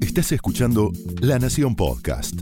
Estás 0.00 0.32
escuchando 0.32 0.92
La 1.20 1.38
Nación 1.38 1.74
Podcast. 1.74 2.34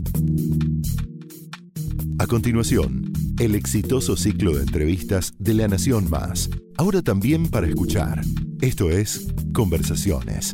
A 2.19 2.27
continuación, 2.27 3.13
el 3.39 3.55
exitoso 3.55 4.17
ciclo 4.17 4.55
de 4.55 4.63
entrevistas 4.63 5.33
de 5.39 5.53
La 5.53 5.67
Nación 5.67 6.09
Más, 6.09 6.49
ahora 6.77 7.01
también 7.01 7.49
para 7.49 7.67
escuchar. 7.67 8.21
Esto 8.61 8.89
es 8.89 9.27
Conversaciones. 9.53 10.53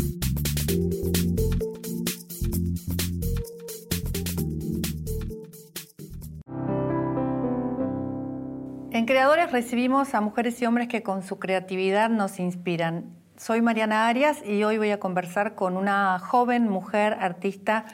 En 8.92 9.06
Creadores 9.06 9.52
recibimos 9.52 10.14
a 10.14 10.22
mujeres 10.22 10.62
y 10.62 10.66
hombres 10.66 10.88
que 10.88 11.04
con 11.04 11.24
su 11.24 11.40
creatividad 11.40 12.10
nos 12.10 12.40
inspiran. 12.40 13.18
Soy 13.38 13.62
Mariana 13.62 14.08
Arias 14.08 14.42
y 14.44 14.64
hoy 14.64 14.80
voy 14.80 14.90
a 14.90 15.00
conversar 15.00 15.54
con 15.54 15.78
una 15.78 16.18
joven 16.18 16.68
mujer 16.68 17.16
artista 17.20 17.86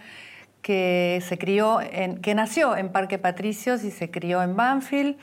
que 0.62 1.22
se 1.28 1.38
crió 1.38 1.82
en, 1.82 2.22
que 2.22 2.34
nació 2.34 2.78
en 2.78 2.94
Parque 2.94 3.18
Patricios 3.18 3.84
y 3.84 3.92
se 3.92 4.10
crió 4.10 4.42
en 4.42 4.56
Banfield, 4.56 5.18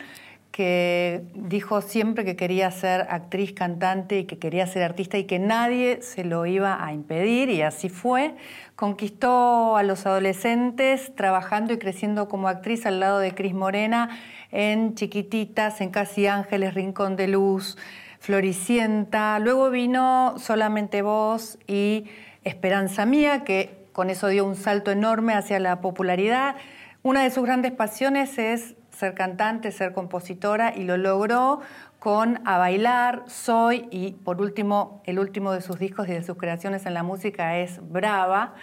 que 0.51 1.23
dijo 1.35 1.81
siempre 1.81 2.27
que 2.27 2.37
quería 2.37 2.71
ser 2.71 3.07
actriz, 3.09 3.55
cantante 3.55 4.19
y 4.19 4.25
que 4.25 4.39
quería 4.39 4.67
ser 4.67 4.83
artista 4.83 5.17
y 5.17 5.25
que 5.25 5.39
nadie 5.39 6.03
se 6.03 6.23
lo 6.23 6.45
iba 6.45 6.85
a 6.85 6.93
impedir 6.93 7.49
y 7.49 7.63
así 7.63 7.89
fue. 7.89 8.35
Conquistó 8.77 9.79
a 9.79 9.83
los 9.83 10.05
adolescentes 10.05 11.15
trabajando 11.15 11.73
y 11.73 11.79
creciendo 11.79 12.29
como 12.29 12.49
actriz 12.49 12.85
al 12.85 13.01
lado 13.01 13.21
de 13.21 13.35
Cris 13.35 13.55
Morena 13.55 14.11
en 14.53 14.95
Chiquititas, 14.97 15.81
en 15.81 15.89
Casi 15.89 16.27
Ángeles, 16.27 16.75
Rincón 16.75 17.17
de 17.17 17.29
Luz, 17.29 17.79
Floricienta. 18.21 19.39
Luego 19.39 19.71
vino 19.71 20.35
Solamente 20.39 21.03
Vos 21.03 21.59
y 21.67 22.05
Esperanza 22.45 23.07
Mía, 23.07 23.45
que 23.45 23.87
con 23.93 24.11
eso 24.11 24.29
dio 24.29 24.45
un 24.45 24.57
salto 24.57 24.91
enorme 24.91 25.35
hacia 25.35 25.59
la 25.59 25.81
popularidad. 25.81 26.55
Una 27.03 27.23
de 27.23 27.31
sus 27.31 27.45
grandes 27.45 27.73
pasiones 27.73 28.39
es 28.39 28.77
ser 28.91 29.15
cantante, 29.15 29.73
ser 29.73 29.95
compositora 29.95 30.75
y 30.77 30.85
lo 30.85 30.99
logró 30.99 31.61
con 31.99 32.47
A 32.47 32.59
Bailar, 32.59 33.25
Soy 33.27 33.89
y 33.91 34.13
por 34.13 34.41
último, 34.41 35.03
el 35.07 35.19
último 35.19 35.53
de 35.53 35.63
sus 35.63 35.79
discos 35.79 36.07
y 36.09 36.13
de 36.13 36.23
sus 36.23 36.37
creaciones 36.37 36.85
en 36.85 36.93
la 36.93 37.03
música 37.03 37.57
es 37.59 37.81
Brava. 37.91 38.55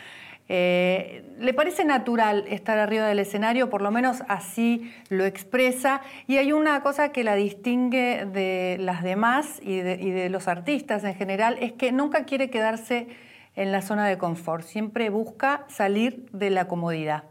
Eh, 0.50 1.23
le 1.40 1.53
parece 1.53 1.84
natural 1.84 2.45
estar 2.48 2.78
arriba 2.78 3.06
del 3.08 3.20
escenario, 3.20 3.70
por 3.70 3.81
lo 3.81 3.92
menos 3.92 4.23
así 4.28 4.94
lo 5.09 5.26
expresa, 5.26 6.02
y 6.26 6.38
hay 6.38 6.53
una 6.53 6.81
cosa 6.81 7.12
que 7.12 7.23
la 7.23 7.36
distingue 7.36 8.26
de 8.26 8.78
las 8.80 9.03
demás 9.03 9.59
y 9.62 9.78
de, 9.78 9.95
y 10.02 10.12
de 10.12 10.30
los 10.30 10.48
artistas 10.48 11.03
en 11.03 11.16
general, 11.16 11.58
es 11.59 11.73
que 11.73 11.92
nunca 11.92 12.23
quiere 12.25 12.50
quedarse 12.50 13.08
en 13.56 13.72
la 13.72 13.81
zona 13.81 14.08
de 14.08 14.18
confort, 14.18 14.64
siempre 14.64 15.09
busca 15.09 15.66
salir 15.68 16.28
de 16.31 16.50
la 16.50 16.68
comodidad. 16.68 17.23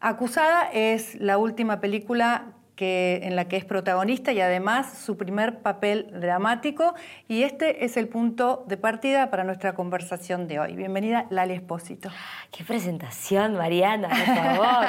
Acusada 0.00 0.68
es 0.72 1.14
la 1.16 1.38
última 1.38 1.80
película 1.80 2.52
que, 2.76 3.20
en 3.22 3.34
la 3.34 3.48
que 3.48 3.56
es 3.56 3.64
protagonista 3.64 4.32
y 4.32 4.40
además 4.40 4.98
su 4.98 5.16
primer 5.16 5.60
papel 5.60 6.08
dramático. 6.20 6.94
Y 7.26 7.42
este 7.42 7.84
es 7.84 7.96
el 7.96 8.06
punto 8.06 8.64
de 8.68 8.76
partida 8.76 9.30
para 9.30 9.42
nuestra 9.42 9.74
conversación 9.74 10.46
de 10.46 10.60
hoy. 10.60 10.76
Bienvenida, 10.76 11.26
Lali 11.30 11.54
Espósito. 11.54 12.10
Qué 12.52 12.62
presentación, 12.62 13.54
Mariana, 13.54 14.08
por 14.08 14.36
favor. 14.36 14.86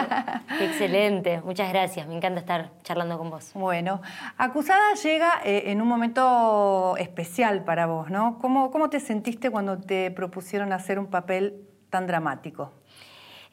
Qué 0.59 0.65
excelente. 0.65 1.41
Muchas 1.41 1.69
gracias. 1.69 2.05
Me 2.07 2.15
encanta 2.15 2.41
estar 2.41 2.71
charlando 2.83 3.17
con 3.17 3.29
vos. 3.29 3.51
Bueno, 3.53 4.01
Acusada 4.37 4.93
llega 5.01 5.41
eh, 5.45 5.63
en 5.67 5.81
un 5.81 5.87
momento 5.87 6.95
especial 6.97 7.63
para 7.63 7.85
vos, 7.85 8.09
¿no? 8.09 8.37
¿Cómo, 8.39 8.69
¿Cómo 8.69 8.89
te 8.89 8.99
sentiste 8.99 9.49
cuando 9.49 9.79
te 9.79 10.11
propusieron 10.11 10.73
hacer 10.73 10.99
un 10.99 11.07
papel 11.07 11.65
tan 11.89 12.05
dramático? 12.05 12.73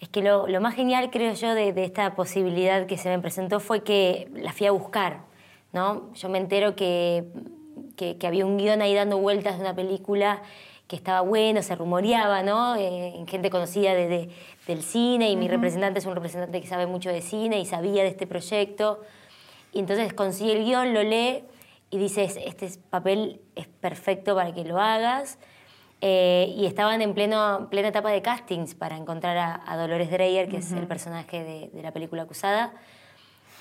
Es 0.04 0.10
que 0.10 0.20
lo, 0.20 0.46
más 0.60 0.74
genial, 0.74 1.08
creo 1.10 1.32
yo, 1.32 1.54
de, 1.54 1.72
esta 1.82 2.14
posibilidad 2.14 2.84
que 2.84 2.98
se 2.98 3.08
me 3.08 3.18
presentó 3.20 3.58
fue 3.58 3.82
que 3.82 4.28
la 4.34 4.52
fui 4.52 4.66
a 4.66 4.70
buscar, 4.70 5.20
¿no? 5.72 6.12
Yo 6.12 6.28
me 6.28 6.36
entero 6.36 6.76
que, 6.76 7.24
que, 7.96 8.18
había 8.26 8.44
un 8.44 8.58
guion 8.58 8.82
ahí 8.82 8.94
dando 8.94 9.16
vueltas 9.16 9.54
de 9.56 9.62
una 9.62 9.74
película 9.74 10.42
que 10.88 10.94
estaba 10.94 11.22
bueno, 11.22 11.62
se 11.62 11.74
rumoreaba, 11.74 12.42
¿no? 12.42 12.76
Eh, 12.76 13.16
en 13.16 13.26
gente 13.26 13.48
conocida 13.48 13.94
de, 13.94 14.28
del 14.66 14.82
cine 14.82 15.30
y 15.30 15.36
mi 15.36 15.48
representante 15.48 16.00
es 16.00 16.04
un 16.04 16.14
representante 16.14 16.60
que 16.60 16.66
sabe 16.66 16.86
mucho 16.86 17.08
de 17.08 17.22
cine 17.22 17.58
y 17.58 17.64
sabía 17.64 18.02
de 18.02 18.10
este 18.10 18.26
proyecto. 18.26 19.00
Y 19.72 19.78
entonces 19.78 20.12
consigue 20.12 20.52
el 20.52 20.66
guion, 20.66 20.92
lo 20.92 21.02
lee 21.02 21.44
y 21.88 21.96
dice, 21.96 22.24
este 22.24 22.68
papel 22.90 23.40
es 23.56 23.68
perfecto 23.68 24.34
para 24.34 24.52
que 24.52 24.64
lo 24.64 24.78
hagas. 24.78 25.38
Eh, 26.00 26.52
y 26.56 26.66
estaban 26.66 27.00
en 27.00 27.14
pleno, 27.14 27.68
plena 27.70 27.88
etapa 27.88 28.10
de 28.10 28.20
castings 28.20 28.74
para 28.74 28.96
encontrar 28.96 29.62
a, 29.64 29.76
Dolores 29.76 30.10
Dreyer, 30.10 30.48
que 30.48 30.58
es 30.58 30.70
el 30.72 30.86
personaje 30.86 31.70
de, 31.72 31.82
la 31.82 31.92
película 31.92 32.22
Acusada. 32.22 32.72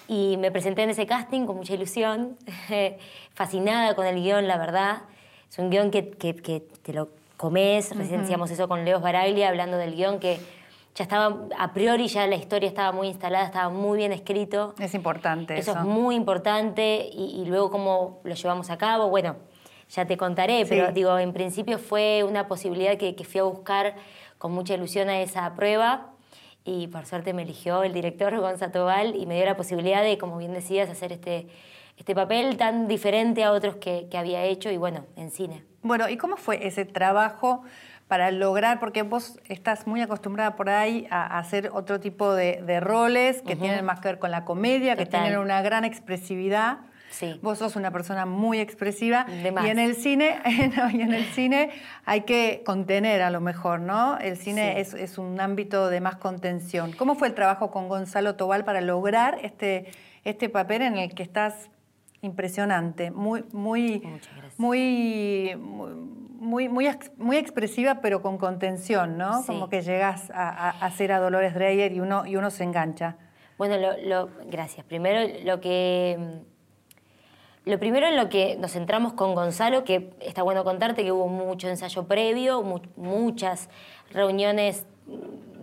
Y 0.09 0.35
me 0.37 0.51
presenté 0.51 0.83
en 0.83 0.89
ese 0.89 1.05
casting 1.05 1.45
con 1.45 1.55
mucha 1.55 1.73
ilusión, 1.73 2.37
fascinada 3.33 3.95
con 3.95 4.05
el 4.05 4.21
guion, 4.21 4.47
la 4.47 4.57
verdad. 4.57 5.03
Es 5.49 5.57
un 5.57 5.69
guion 5.69 5.89
que, 5.89 6.11
que, 6.11 6.63
te 6.81 6.91
lo 6.91 7.09
comes, 7.37 7.95
recién 7.95 8.21
decíamos 8.21 8.51
eso 8.51 8.67
con 8.67 8.83
Leos 8.83 9.01
Baraglia, 9.01 9.47
hablando 9.47 9.77
del 9.77 9.95
guion, 9.95 10.19
que 10.19 10.39
ya 10.95 11.03
estaba, 11.03 11.47
a 11.57 11.73
priori 11.73 12.07
ya 12.07 12.27
la 12.27 12.35
historia 12.35 12.67
estaba 12.67 12.91
muy 12.91 13.07
instalada, 13.07 13.45
estaba 13.45 13.69
muy 13.69 13.97
bien 13.97 14.11
escrito. 14.11 14.75
Es 14.79 14.93
importante 14.93 15.57
eso. 15.57 15.71
Eso 15.71 15.79
es 15.79 15.85
muy 15.85 16.15
importante 16.15 17.09
y, 17.11 17.41
y 17.41 17.45
luego 17.45 17.71
cómo 17.71 18.19
lo 18.25 18.35
llevamos 18.35 18.69
a 18.69 18.77
cabo, 18.77 19.07
bueno 19.07 19.52
ya 19.93 20.05
te 20.05 20.17
contaré, 20.17 20.65
pero 20.67 20.91
digo, 20.91 21.19
en 21.19 21.33
principio 21.33 21.77
fue 21.77 22.23
una 22.23 22.47
posibilidad 22.47 22.97
que, 22.97 23.15
fui 23.23 23.39
a 23.39 23.43
buscar 23.43 23.95
con 24.39 24.51
mucha 24.51 24.73
ilusión 24.73 25.07
a 25.09 25.21
esa 25.21 25.53
prueba 25.53 26.09
y 26.65 26.87
por 26.87 27.05
suerte 27.05 27.33
me 27.33 27.43
eligió 27.43 27.83
el 27.83 27.93
director 27.93 28.35
Gonzalo 28.39 28.71
Tobal 28.71 29.15
y 29.15 29.27
me 29.27 29.35
dio 29.35 29.45
la 29.45 29.55
posibilidad 29.55 30.01
de, 30.01 30.17
como 30.17 30.37
bien 30.37 30.53
decías, 30.53 30.89
hacer 30.89 31.11
este, 31.11 31.47
este 31.97 32.15
papel 32.15 32.57
tan 32.57 32.87
diferente 32.87 33.43
a 33.43 33.51
otros 33.51 33.75
que, 33.75 34.09
había 34.17 34.43
hecho 34.43 34.71
y 34.71 34.77
bueno, 34.77 35.05
en 35.15 35.29
cine. 35.29 35.63
Bueno, 35.83 36.09
¿y 36.09 36.17
cómo 36.17 36.37
fue 36.37 36.65
ese 36.65 36.85
trabajo 36.85 37.63
para 38.07 38.31
lograr, 38.31 38.79
porque 38.79 39.03
vos 39.03 39.39
estás 39.47 39.85
muy 39.85 40.01
acostumbrada 40.01 40.55
por 40.55 40.69
ahí 40.69 41.07
a, 41.11 41.37
hacer 41.37 41.69
otro 41.71 41.99
tipo 41.99 42.33
de, 42.33 42.79
roles 42.79 43.43
que 43.43 43.55
tienen 43.55 43.85
más 43.85 43.99
que 43.99 44.07
ver 44.07 44.19
con 44.19 44.31
la 44.31 44.43
comedia, 44.43 44.95
que 44.95 45.05
tienen 45.05 45.37
una 45.37 45.61
gran 45.61 45.85
expresividad? 45.85 46.79
Vos 47.41 47.59
sos 47.59 47.75
una 47.75 47.91
persona 47.91 48.25
muy 48.25 48.59
expresiva 48.59 49.25
y 49.29 49.67
en 49.67 49.79
el 49.79 49.95
cine, 49.95 50.39
y 50.93 51.01
en 51.01 51.13
el 51.13 51.25
cine 51.25 51.71
hay 52.05 52.21
que 52.21 52.63
contener 52.65 53.21
a 53.21 53.29
lo 53.29 53.41
mejor, 53.41 53.79
¿no? 53.79 54.17
El 54.17 54.37
cine 54.37 54.79
es, 54.79 55.17
un 55.17 55.39
ámbito 55.39 55.89
de 55.89 56.01
más 56.01 56.15
contención. 56.15 56.91
¿Cómo 56.93 57.15
fue 57.15 57.27
el 57.27 57.35
trabajo 57.35 57.71
con 57.71 57.87
Gonzalo 57.87 58.35
Tobal 58.35 58.65
para 58.65 58.81
lograr 58.81 59.39
este, 59.43 59.91
este 60.23 60.49
papel 60.49 60.81
en 60.81 60.97
el 60.97 61.13
que 61.13 61.23
estás 61.23 61.69
impresionante, 62.21 63.11
muy, 63.11 63.43
muy, 63.51 64.01
muy, 64.57 65.55
muy, 65.57 66.69
muy, 66.69 66.87
muy, 67.17 67.37
expresiva, 67.37 67.99
pero 68.01 68.21
con 68.21 68.37
contención, 68.37 69.17
¿no? 69.17 69.43
Como 69.45 69.69
que 69.69 69.81
llegas 69.81 70.31
a, 70.33 70.69
hacer 70.85 71.11
a 71.11 71.19
Dolores 71.19 71.53
Dreyer 71.53 71.91
y 71.91 71.99
uno, 71.99 72.25
y 72.25 72.37
uno 72.37 72.49
se 72.49 72.63
engancha. 72.63 73.17
Bueno, 73.57 73.75
lo, 74.03 74.29
gracias. 74.49 74.85
Primero, 74.85 75.19
lo 75.43 75.59
que 75.59 76.43
lo 77.65 77.79
primero 77.79 78.07
en 78.07 78.17
lo 78.17 78.29
que 78.29 78.57
nos 78.57 78.73
centramos 78.73 79.13
con 79.13 79.35
Gonzalo, 79.35 79.83
que 79.83 80.11
está 80.19 80.43
bueno 80.43 80.63
contarte 80.63 81.03
que 81.03 81.11
hubo 81.11 81.27
mucho 81.27 81.69
ensayo 81.69 82.03
previo, 82.05 82.63
muchas 82.97 83.69
reuniones 84.11 84.85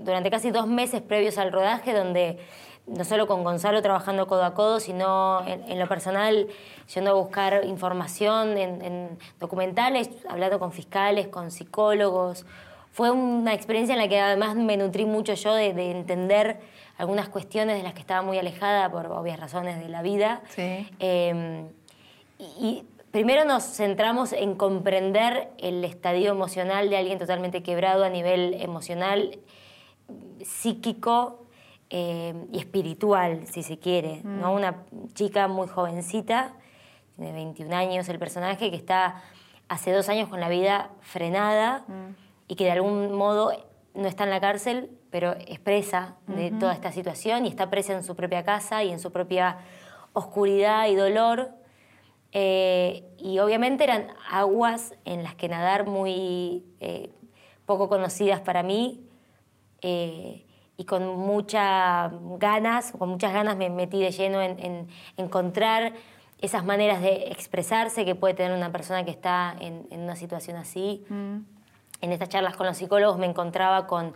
durante 0.04 0.30
casi 0.30 0.50
dos 0.50 0.66
meses 0.66 1.02
previos 1.02 1.36
al 1.36 1.52
rodaje, 1.52 1.92
donde 1.92 2.38
no 2.86 3.04
solo 3.04 3.26
con 3.26 3.44
Gonzalo 3.44 3.82
trabajando 3.82 4.26
codo 4.26 4.44
a 4.44 4.54
codo, 4.54 4.80
sino 4.80 5.46
en, 5.46 5.78
lo 5.78 5.86
personal 5.86 6.48
yendo 6.92 7.10
a 7.10 7.14
buscar 7.14 7.64
información 7.64 8.56
en, 8.56 9.18
documentales, 9.38 10.10
hablando 10.28 10.58
con 10.58 10.72
fiscales, 10.72 11.28
con 11.28 11.50
psicólogos. 11.50 12.46
Fue 12.92 13.10
una 13.10 13.54
experiencia 13.54 13.92
en 13.92 14.00
la 14.00 14.08
que 14.08 14.18
además 14.18 14.56
me 14.56 14.76
nutrí 14.76 15.04
mucho 15.04 15.34
yo 15.34 15.54
de, 15.54 15.68
entender 15.90 16.58
algunas 16.98 17.28
cuestiones 17.28 17.76
de 17.76 17.82
las 17.82 17.94
que 17.94 18.00
estaba 18.00 18.22
muy 18.22 18.38
alejada 18.38 18.90
por 18.90 19.06
obvias 19.06 19.38
razones 19.38 19.78
de 19.78 19.88
la 19.88 20.02
vida. 20.02 20.42
Sí. 20.48 20.88
Em, 20.98 21.68
y 22.58 22.84
primero 23.10 23.44
nos 23.44 23.64
centramos 23.64 24.32
en 24.32 24.54
comprender 24.54 25.50
el 25.58 25.84
estadio 25.84 26.30
emocional 26.30 26.90
de 26.90 26.96
alguien 26.96 27.18
totalmente 27.18 27.62
quebrado 27.62 28.04
a 28.04 28.08
nivel 28.08 28.54
emocional, 28.54 29.38
psíquico 30.44 31.46
eh, 31.90 32.34
y 32.52 32.58
espiritual, 32.58 33.46
si 33.46 33.62
se 33.62 33.78
quiere. 33.78 34.22
¿no? 34.22 34.52
Mm. 34.52 34.56
Una 34.56 34.76
chica 35.14 35.48
muy 35.48 35.68
jovencita, 35.68 36.54
de 37.16 37.32
21 37.32 37.74
años 37.76 38.08
el 38.08 38.18
personaje, 38.18 38.70
que 38.70 38.76
está 38.76 39.22
hace 39.68 39.92
dos 39.92 40.08
años 40.08 40.28
con 40.28 40.40
la 40.40 40.48
vida 40.48 40.90
frenada 41.00 41.84
mm. 41.86 42.14
y 42.48 42.54
que 42.54 42.64
de 42.64 42.72
algún 42.72 43.12
modo 43.12 43.52
no 43.94 44.08
está 44.08 44.24
en 44.24 44.30
la 44.30 44.40
cárcel, 44.40 44.90
pero 45.10 45.32
expresa 45.32 46.14
de 46.28 46.52
toda 46.52 46.72
esta 46.72 46.92
situación 46.92 47.44
y 47.44 47.48
está 47.48 47.68
presa 47.68 47.92
en 47.92 48.04
su 48.04 48.14
propia 48.14 48.44
casa 48.44 48.84
y 48.84 48.92
en 48.92 49.00
su 49.00 49.10
propia 49.10 49.58
oscuridad 50.12 50.86
y 50.86 50.94
dolor 50.94 51.50
eh, 52.32 53.04
y 53.18 53.38
obviamente 53.40 53.84
eran 53.84 54.08
aguas 54.30 54.94
en 55.04 55.22
las 55.22 55.34
que 55.34 55.48
nadar 55.48 55.86
muy 55.86 56.64
eh, 56.80 57.10
poco 57.66 57.88
conocidas 57.88 58.40
para 58.40 58.62
mí. 58.62 59.06
Eh, 59.82 60.46
y 60.76 60.84
con 60.84 61.06
muchas 61.18 62.10
ganas, 62.38 62.92
con 62.92 63.10
muchas 63.10 63.34
ganas 63.34 63.56
me 63.56 63.68
metí 63.68 64.00
de 64.00 64.12
lleno 64.12 64.40
en, 64.40 64.88
encontrar 65.18 65.92
esas 66.40 66.64
maneras 66.64 67.02
de 67.02 67.28
expresarse 67.30 68.06
que 68.06 68.14
puede 68.14 68.32
tener 68.32 68.56
una 68.56 68.72
persona 68.72 69.04
que 69.04 69.10
está 69.10 69.54
en, 69.60 69.86
una 69.90 70.16
situación 70.16 70.56
así. 70.56 71.04
Mm. 71.10 71.36
En 72.00 72.12
estas 72.12 72.30
charlas 72.30 72.56
con 72.56 72.66
los 72.66 72.78
psicólogos 72.78 73.18
me 73.18 73.26
encontraba 73.26 73.86
con, 73.86 74.14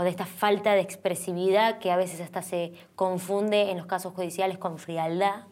con 0.00 0.06
esta 0.06 0.24
falta 0.24 0.72
de 0.72 0.80
expresividad 0.80 1.78
que 1.78 1.90
a 1.90 1.96
veces 1.98 2.22
hasta 2.22 2.40
se 2.40 2.72
confunde 2.96 3.70
en 3.70 3.76
los 3.76 3.84
casos 3.84 4.14
judiciales 4.14 4.56
con 4.56 4.78
frialdad, 4.78 5.44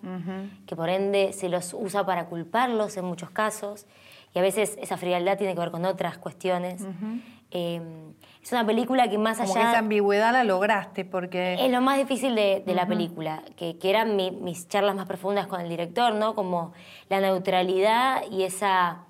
que 0.64 0.74
por 0.74 0.88
ende 0.88 1.34
se 1.34 1.50
los 1.50 1.74
usa 1.74 2.06
para 2.06 2.28
culparlos 2.28 2.96
en 2.96 3.04
muchos 3.04 3.28
casos, 3.28 3.84
y 4.34 4.38
a 4.38 4.40
veces 4.40 4.78
esa 4.80 4.96
frialdad 4.96 5.36
tiene 5.36 5.52
que 5.52 5.60
ver 5.60 5.70
con 5.70 5.84
otras 5.84 6.16
cuestiones. 6.16 6.82
Em, 7.50 8.14
es 8.42 8.50
una 8.50 8.64
película 8.64 9.10
que 9.10 9.18
más 9.18 9.38
allá... 9.38 9.52
Que 9.52 9.60
esa 9.60 9.78
ambigüedad 9.80 10.32
la 10.32 10.44
lograste, 10.44 11.04
porque... 11.04 11.62
Es 11.62 11.70
lo 11.70 11.82
más 11.82 11.98
difícil 11.98 12.34
de, 12.34 12.62
la 12.68 12.86
película, 12.86 13.42
que, 13.54 13.76
que 13.76 13.90
eran 13.90 14.16
mis 14.16 14.66
charlas 14.66 14.96
más 14.96 15.04
profundas 15.04 15.46
con 15.46 15.60
el 15.60 15.68
director, 15.68 16.14
¿no? 16.14 16.34
Como 16.34 16.72
la 17.10 17.20
neutralidad 17.20 18.22
y 18.30 18.44
esa... 18.44 19.04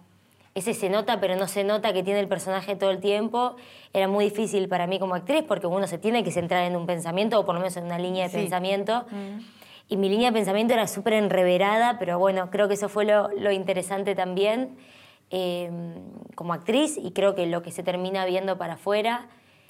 Ese 0.59 0.75
se 0.75 0.91
nota, 0.91 1.21
pero 1.21 1.37
no 1.37 1.47
se 1.47 1.63
nota 1.63 1.93
que 1.93 2.03
tiene 2.03 2.19
el 2.19 2.27
personaje 2.27 2.75
todo 2.75 2.91
el 2.91 2.99
tiempo. 2.99 3.55
Era 3.93 4.09
muy 4.09 4.25
difícil 4.25 4.69
para 4.69 4.89
mí 4.89 4.99
como 4.99 5.15
actriz, 5.15 5.45
porque 5.47 5.69
uno 5.69 5.87
se 5.87 5.99
tiene 5.99 6.25
que 6.25 6.33
centrar 6.33 6.65
en 6.65 6.75
un 6.75 6.85
pensamiento, 6.85 7.39
o 7.39 7.47
por 7.47 7.55
lo 7.55 7.61
menos 7.61 7.77
en 7.77 7.85
una 7.85 7.99
línea 7.99 8.27
de 8.27 8.31
pensamiento. 8.31 9.07
Y 9.89 9.97
mi 9.97 10.09
línea 10.09 10.31
de 10.31 10.35
pensamiento 10.35 10.75
era 10.75 10.89
súper 10.89 11.13
enreverada, 11.13 12.01
pero 12.01 12.19
bueno, 12.19 12.51
creo 12.51 12.67
que 12.67 12.75
eso 12.75 12.89
fue 12.89 13.05
lo, 13.05 13.29
lo 13.39 13.53
interesante 13.53 14.17
también. 14.17 14.77
Em, 15.31 15.95
como 16.35 16.55
actriz 16.55 16.97
y 16.97 17.13
creo 17.13 17.35
que 17.35 17.47
lo 17.47 17.63
que 17.63 17.71
se 17.71 17.83
termina 17.83 18.25
viendo 18.25 18.57
para 18.57 18.75
afuera. 18.75 19.29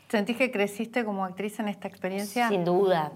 ¿Sentís 0.09 0.37
que 0.37 0.51
creciste 0.53 1.05
como 1.05 1.25
actriz 1.25 1.59
en 1.59 1.69
esta 1.69 1.89
experiencia? 1.89 2.49
Sin 2.49 2.65
duda. 2.65 3.13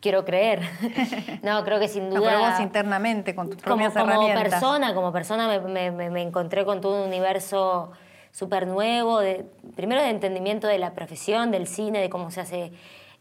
Quiero 0.00 0.24
creer. 0.24 0.62
no, 1.42 1.62
creo 1.64 1.78
que 1.78 1.88
sin 1.88 2.10
duda. 2.10 2.18
No, 2.18 2.24
pero 2.24 2.38
vos 2.40 2.60
internamente, 2.60 3.34
con 3.34 3.48
tus 3.48 3.60
propias 3.60 3.92
como, 3.92 4.14
como 4.14 4.34
persona, 4.34 4.94
como 4.94 5.12
persona 5.12 5.60
me, 5.60 6.22
encontré 6.22 6.64
con 6.64 6.80
todo 6.80 7.02
un 7.02 7.08
universo 7.08 7.92
súper 8.32 8.66
nuevo, 8.66 9.20
de, 9.20 9.46
primero 9.76 10.02
de 10.02 10.10
entendimiento 10.10 10.66
de 10.66 10.78
la 10.78 10.94
profesión, 10.94 11.50
del 11.50 11.66
cine, 11.66 12.00
de 12.00 12.10
cómo 12.10 12.30
se 12.30 12.40
hace 12.40 12.72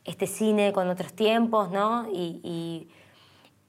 este 0.06 0.26
cine 0.26 0.74
con 0.74 0.90
otros 0.90 1.14
tiempos, 1.14 1.70
¿no? 1.70 2.08
y 2.12 2.88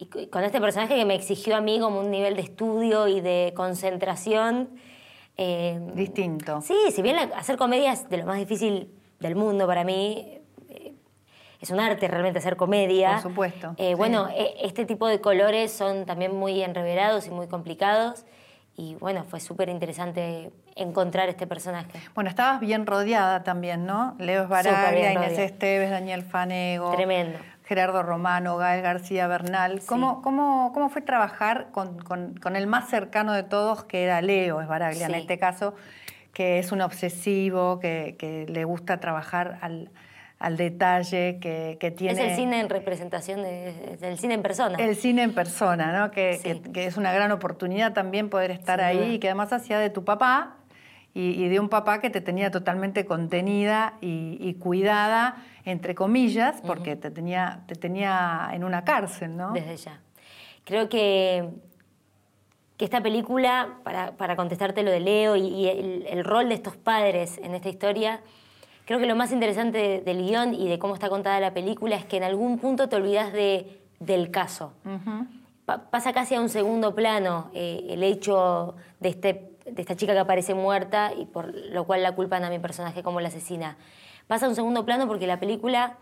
y 0.02 0.26
con 0.26 0.42
este 0.44 0.60
personaje 0.60 0.96
que 0.96 1.04
me 1.04 1.14
exigió 1.14 1.56
a 1.56 1.60
mí 1.60 1.78
como 1.78 2.00
un 2.00 2.10
nivel 2.10 2.34
de 2.34 2.42
estudio 2.42 3.06
y 3.08 3.20
de 3.20 3.52
concentración. 3.54 4.70
Eh, 5.36 5.80
Distinto. 5.94 6.60
Sí, 6.60 6.74
si 6.90 7.02
bien 7.02 7.16
hacer 7.36 7.56
comedia 7.56 7.92
es 7.92 8.08
de 8.08 8.18
lo 8.18 8.26
más 8.26 8.38
difícil 8.38 8.90
del 9.20 9.36
mundo 9.36 9.66
para 9.66 9.84
mí, 9.84 10.40
es 11.62 11.70
un 11.70 11.78
arte 11.78 12.08
realmente 12.08 12.40
hacer 12.40 12.56
comedia. 12.56 13.12
Por 13.12 13.22
supuesto. 13.22 13.74
Eh, 13.78 13.94
bueno, 13.94 14.28
e, 14.34 14.56
este 14.62 14.84
tipo 14.84 15.06
de 15.06 15.20
colores 15.20 15.72
son 15.72 16.06
también 16.06 16.34
muy 16.34 16.60
enreverados 16.60 17.28
y 17.28 17.30
muy 17.30 17.46
complicados. 17.46 18.26
Y 18.76 18.96
bueno, 18.96 19.22
fue 19.22 19.38
súper 19.38 19.68
interesante 19.68 20.50
encontrar 20.74 21.28
este 21.28 21.46
personaje. 21.46 22.00
Bueno, 22.14 22.30
estabas 22.30 22.58
bien 22.58 22.84
rodeada 22.84 23.44
también, 23.44 23.86
¿no? 23.86 24.16
Leo 24.18 24.42
Esbaraglia, 24.42 25.12
Inés 25.12 25.38
Esteves, 25.38 25.90
Daniel 25.90 26.22
Fanego. 26.22 26.90
Tremendo. 26.96 27.38
Gerardo 27.64 28.02
Romano, 28.02 28.56
Gael 28.56 28.82
García 28.82 29.28
Bernal. 29.28 29.82
¿Cómo, 29.86 30.20
cómo, 30.20 30.72
cómo 30.74 30.88
fue 30.88 31.00
trabajar 31.00 31.68
con, 31.70 31.98
con, 32.00 32.56
el 32.56 32.66
más 32.66 32.88
cercano 32.88 33.32
de 33.34 33.44
todos, 33.44 33.84
que 33.84 34.02
era 34.02 34.20
Leo 34.20 34.60
Esbaraglia 34.60 35.06
en 35.06 35.14
este 35.14 35.38
caso, 35.38 35.74
que 36.32 36.58
es 36.58 36.72
un 36.72 36.80
obsesivo, 36.80 37.78
que, 37.78 38.16
que 38.18 38.46
le 38.48 38.64
gusta 38.64 38.98
trabajar 38.98 39.58
al, 39.60 39.90
al 40.42 40.56
detalle 40.56 41.38
que, 41.40 41.76
que, 41.78 41.92
tiene... 41.92 42.12
Es 42.12 42.30
el 42.30 42.36
cine 42.36 42.60
en 42.60 42.68
representación 42.68 43.42
del 43.42 44.18
cine 44.18 44.34
en 44.34 44.42
persona. 44.42 44.76
El 44.78 44.96
cine 44.96 45.22
en 45.22 45.34
persona, 45.34 45.96
¿no? 45.96 46.10
Que, 46.10 46.60
que 46.74 46.86
es 46.86 46.96
una 46.96 47.12
gran 47.12 47.30
oportunidad 47.30 47.92
también 47.92 48.28
poder 48.28 48.50
estar 48.50 48.80
ahí 48.80 49.14
y 49.14 49.18
que 49.20 49.28
además 49.28 49.52
hacía 49.52 49.78
de 49.78 49.88
tu 49.88 50.04
papá 50.04 50.56
y, 51.14 51.48
de 51.48 51.60
un 51.60 51.68
papá 51.68 52.00
que 52.00 52.10
te 52.10 52.20
tenía 52.20 52.50
totalmente 52.50 53.04
contenida 53.04 53.94
y, 54.00 54.54
cuidada, 54.54 55.36
entre 55.64 55.94
comillas, 55.94 56.60
porque 56.66 56.96
te, 56.96 57.10
tenía, 57.10 57.62
te 57.66 57.74
tenía 57.74 58.50
en 58.52 58.64
una 58.64 58.84
cárcel, 58.84 59.36
¿no? 59.36 59.52
Desde 59.52 59.76
ya. 59.76 60.00
Creo 60.64 60.88
que, 60.88 61.50
que 62.78 62.84
esta 62.84 63.02
película, 63.02 63.78
para, 63.84 64.16
para 64.16 64.36
contestarte 64.36 64.82
lo 64.82 64.90
de 64.90 65.00
Leo 65.00 65.36
y, 65.36 65.68
el, 65.68 66.24
rol 66.24 66.48
de 66.48 66.54
estos 66.54 66.76
padres 66.76 67.38
en 67.42 67.54
esta 67.54 67.68
historia, 67.68 68.22
creo 68.84 68.98
que 68.98 69.06
lo 69.06 69.16
más 69.16 69.32
interesante 69.32 70.02
del 70.04 70.26
guion 70.26 70.54
y 70.54 70.68
de 70.68 70.78
cómo 70.78 70.94
está 70.94 71.08
contada 71.08 71.40
la 71.40 71.54
película 71.54 71.96
es 71.96 72.04
que 72.04 72.16
en 72.16 72.24
algún 72.24 72.58
punto 72.58 72.88
te 72.88 72.96
olvidas 72.96 73.32
de, 73.32 73.80
del 74.00 74.30
caso. 74.30 74.72
pasa 75.90 76.12
casi 76.12 76.34
a 76.34 76.40
un 76.40 76.48
segundo 76.48 76.94
plano 76.94 77.50
eh, 77.54 77.86
el 77.90 78.02
hecho 78.02 78.74
de 79.00 79.08
este 79.10 79.52
de 79.66 79.82
esta 79.82 79.96
chica 79.96 80.12
que 80.12 80.18
aparece 80.18 80.54
muerta 80.54 81.12
y 81.16 81.26
por 81.26 81.54
lo 81.54 81.84
cual 81.84 82.02
la 82.02 82.12
culpan 82.12 82.44
a 82.44 82.50
mi 82.50 82.58
personaje 82.58 83.02
como 83.02 83.20
la 83.20 83.28
asesina. 83.28 83.76
Pasa 84.26 84.46
a 84.46 84.48
un 84.48 84.54
segundo 84.54 84.84
plano 84.84 85.06
porque 85.06 85.26
la 85.26 85.40
película, 85.40 85.98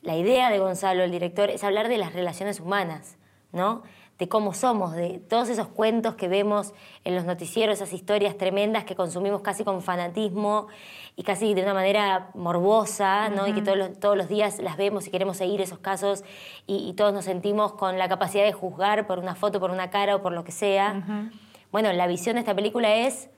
la 0.00 0.16
idea 0.16 0.50
de 0.50 0.58
Gonzalo, 0.58 1.02
el 1.02 1.10
director, 1.10 1.50
es 1.50 1.64
hablar 1.64 1.88
de 1.88 1.98
las 1.98 2.12
relaciones 2.12 2.60
humanas, 2.60 3.16
¿no? 3.52 3.82
De 4.18 4.28
cómo 4.28 4.52
somos, 4.52 4.94
de 4.94 5.20
todos 5.28 5.48
esos 5.48 5.68
cuentos 5.68 6.16
que 6.16 6.26
vemos 6.26 6.74
en 7.04 7.14
los 7.14 7.24
noticieros, 7.24 7.76
esas 7.76 7.92
historias 7.92 8.36
tremendas 8.36 8.84
que 8.84 8.96
consumimos 8.96 9.42
casi 9.42 9.62
con 9.62 9.80
fanatismo 9.80 10.66
y 11.14 11.22
casi 11.22 11.54
de 11.54 11.62
una 11.62 11.74
manera 11.74 12.30
morbosa, 12.34 13.28
¿no? 13.28 13.46
Y 13.46 13.52
que 13.52 13.62
todos 13.62 13.78
los, 13.78 13.98
todos 14.00 14.16
los 14.16 14.28
días 14.28 14.58
las 14.58 14.76
vemos 14.76 15.06
y 15.06 15.10
queremos 15.10 15.36
seguir 15.36 15.60
esos 15.60 15.78
casos 15.78 16.24
y, 16.66 16.92
todos 16.94 17.12
nos 17.12 17.24
sentimos 17.24 17.72
con 17.72 17.96
la 17.96 18.08
capacidad 18.08 18.44
de 18.44 18.52
juzgar 18.52 19.06
por 19.06 19.18
una 19.18 19.36
foto, 19.36 19.60
por 19.60 19.70
una 19.70 19.90
cara 19.90 20.16
o 20.16 20.22
por 20.22 20.32
lo 20.32 20.42
que 20.42 20.52
sea. 20.52 21.30
Bueno, 21.70 21.92
la 21.92 22.06
visión 22.06 22.34
de 22.34 22.40
esta 22.40 22.54
película 22.54 22.94
es, 22.94 23.30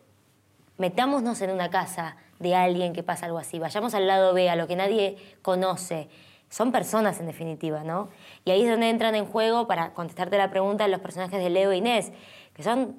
metámonos 0.78 1.42
en 1.42 1.50
una 1.50 1.68
casa 1.68 2.16
de 2.38 2.54
alguien 2.54 2.92
que 2.92 3.02
pasa 3.02 3.26
algo 3.26 3.38
así, 3.38 3.58
vayamos 3.58 3.94
al 3.94 4.06
lado 4.06 4.32
B, 4.32 4.48
a 4.48 4.56
lo 4.56 4.66
que 4.66 4.76
nadie 4.76 5.16
conoce. 5.42 6.08
Son 6.50 6.72
personas 6.72 7.20
en 7.20 7.26
definitiva, 7.26 7.84
¿no? 7.84 8.08
Y 8.44 8.50
ahí 8.50 8.64
es 8.64 8.70
donde 8.70 8.90
entran 8.90 9.14
en 9.14 9.24
juego, 9.24 9.66
para 9.66 9.94
contestarte 9.94 10.36
la 10.36 10.50
pregunta, 10.50 10.86
los 10.88 11.00
personajes 11.00 11.40
de 11.40 11.48
Leo 11.48 11.70
e 11.70 11.76
Inés, 11.76 12.12
que 12.54 12.62
son 12.62 12.96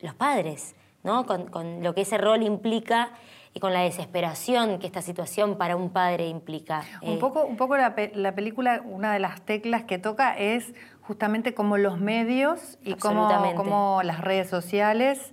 los 0.00 0.14
padres, 0.14 0.76
¿no? 1.02 1.26
Con, 1.26 1.82
lo 1.82 1.94
que 1.94 2.02
ese 2.02 2.18
rol 2.18 2.42
implica 2.42 3.10
y 3.52 3.58
con 3.60 3.72
la 3.72 3.80
desesperación 3.80 4.78
que 4.78 4.86
esta 4.86 5.02
situación 5.02 5.58
para 5.58 5.74
un 5.74 5.90
padre 5.90 6.28
implica. 6.28 6.82
Un 7.02 7.14
eh, 7.14 7.18
poco, 7.18 7.44
un 7.44 7.56
poco 7.56 7.76
la, 7.76 7.94
la, 8.14 8.34
película, 8.34 8.80
una 8.84 9.12
de 9.12 9.18
las 9.18 9.42
teclas 9.42 9.84
que 9.84 9.98
toca 9.98 10.36
es 10.38 10.72
justamente 11.02 11.52
cómo 11.52 11.76
los 11.76 12.00
medios 12.00 12.78
y 12.82 12.94
cómo, 12.94 14.02
las 14.02 14.20
redes 14.20 14.48
sociales 14.48 15.30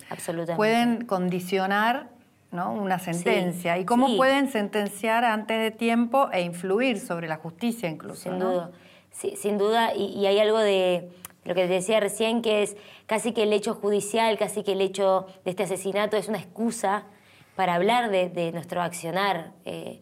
pueden 0.55 1.05
condicionar 1.05 2.09
una 2.51 2.99
sentencia. 2.99 3.77
Y 3.77 3.85
cómo 3.85 4.15
pueden 4.17 4.49
sentenciar 4.49 5.23
antes 5.23 5.59
de 5.59 5.71
tiempo 5.71 6.29
e 6.31 6.41
influir 6.41 6.99
sobre 6.99 7.27
la 7.27 7.37
justicia 7.37 7.89
incluso. 7.89 8.23
Sin 8.23 8.39
duda, 8.39 8.71
sin 9.11 9.57
duda, 9.57 9.95
y, 9.95 10.25
hay 10.25 10.39
algo 10.39 10.59
de 10.59 11.09
lo 11.43 11.55
que 11.55 11.61
te 11.67 11.73
decía 11.73 11.99
recién, 11.99 12.41
que 12.41 12.63
es 12.63 12.77
casi 13.05 13.31
que 13.33 13.43
el 13.43 13.53
hecho 13.53 13.73
judicial, 13.73 14.37
casi 14.37 14.63
que 14.63 14.73
el 14.73 14.81
hecho 14.81 15.27
de 15.43 15.51
este 15.51 15.63
asesinato 15.63 16.17
es 16.17 16.27
una 16.27 16.37
excusa 16.37 17.05
para 17.55 17.75
hablar 17.75 18.11
de, 18.11 18.51
nuestro 18.51 18.81
accionar. 18.81 19.51
Eh, 19.65 20.01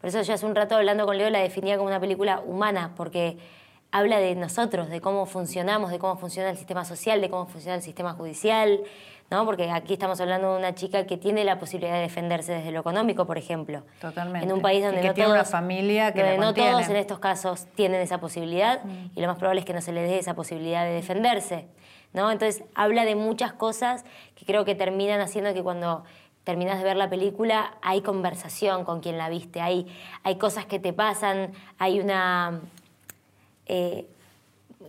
por 0.00 0.08
eso 0.08 0.22
yo 0.22 0.34
hace 0.34 0.46
un 0.46 0.54
rato 0.54 0.74
hablando 0.74 1.06
con 1.06 1.16
Leo 1.16 1.30
la 1.30 1.38
definía 1.38 1.76
como 1.76 1.88
una 1.88 2.00
película 2.00 2.40
humana, 2.40 2.92
porque 2.96 3.38
habla 3.92 4.18
de 4.18 4.34
nosotros, 4.34 4.88
de 4.88 5.00
cómo 5.00 5.26
funcionamos, 5.26 5.90
de 5.90 5.98
cómo 5.98 6.16
funciona 6.16 6.50
el 6.50 6.56
sistema 6.56 6.84
social, 6.84 7.20
de 7.20 7.30
cómo 7.30 7.46
funciona 7.46 7.76
el 7.76 7.82
sistema 7.82 8.14
judicial, 8.14 8.80
¿no? 9.32 9.46
Porque 9.46 9.70
aquí 9.70 9.94
estamos 9.94 10.20
hablando 10.20 10.52
de 10.52 10.58
una 10.58 10.74
chica 10.74 11.06
que 11.06 11.16
tiene 11.16 11.42
la 11.42 11.58
posibilidad 11.58 11.94
de 11.94 12.02
defenderse 12.02 12.52
desde 12.52 12.70
lo 12.70 12.80
económico, 12.80 13.26
por 13.26 13.38
ejemplo. 13.38 13.82
Totalmente. 13.98 14.46
En 14.46 14.52
un 14.52 14.60
país 14.60 14.84
donde 14.84 15.02
no 15.02 15.14
tiene 15.14 15.30
todos, 15.30 15.40
una 15.40 15.44
familia 15.44 16.12
que 16.12 16.20
donde 16.20 16.36
no 16.36 16.52
todos 16.52 16.86
en 16.90 16.96
estos 16.96 17.18
casos 17.18 17.66
tienen 17.74 18.02
esa 18.02 18.20
posibilidad 18.20 18.84
mm. 18.84 19.12
y 19.16 19.20
lo 19.22 19.28
más 19.28 19.38
probable 19.38 19.60
es 19.60 19.64
que 19.64 19.72
no 19.72 19.80
se 19.80 19.90
les 19.90 20.06
dé 20.06 20.18
esa 20.18 20.34
posibilidad 20.34 20.84
de 20.84 20.90
defenderse, 20.90 21.66
¿no? 22.12 22.30
Entonces 22.30 22.62
habla 22.74 23.06
de 23.06 23.14
muchas 23.14 23.54
cosas 23.54 24.04
que 24.34 24.44
creo 24.44 24.66
que 24.66 24.74
terminan 24.74 25.22
haciendo 25.22 25.54
que 25.54 25.62
cuando 25.62 26.04
terminas 26.44 26.76
de 26.76 26.84
ver 26.84 26.98
la 26.98 27.08
película 27.08 27.78
hay 27.80 28.02
conversación 28.02 28.84
con 28.84 29.00
quien 29.00 29.16
la 29.16 29.30
viste, 29.30 29.62
hay, 29.62 29.86
hay 30.24 30.36
cosas 30.36 30.66
que 30.66 30.78
te 30.78 30.92
pasan, 30.92 31.52
hay 31.78 32.00
una 32.00 32.60
eh, 33.64 34.06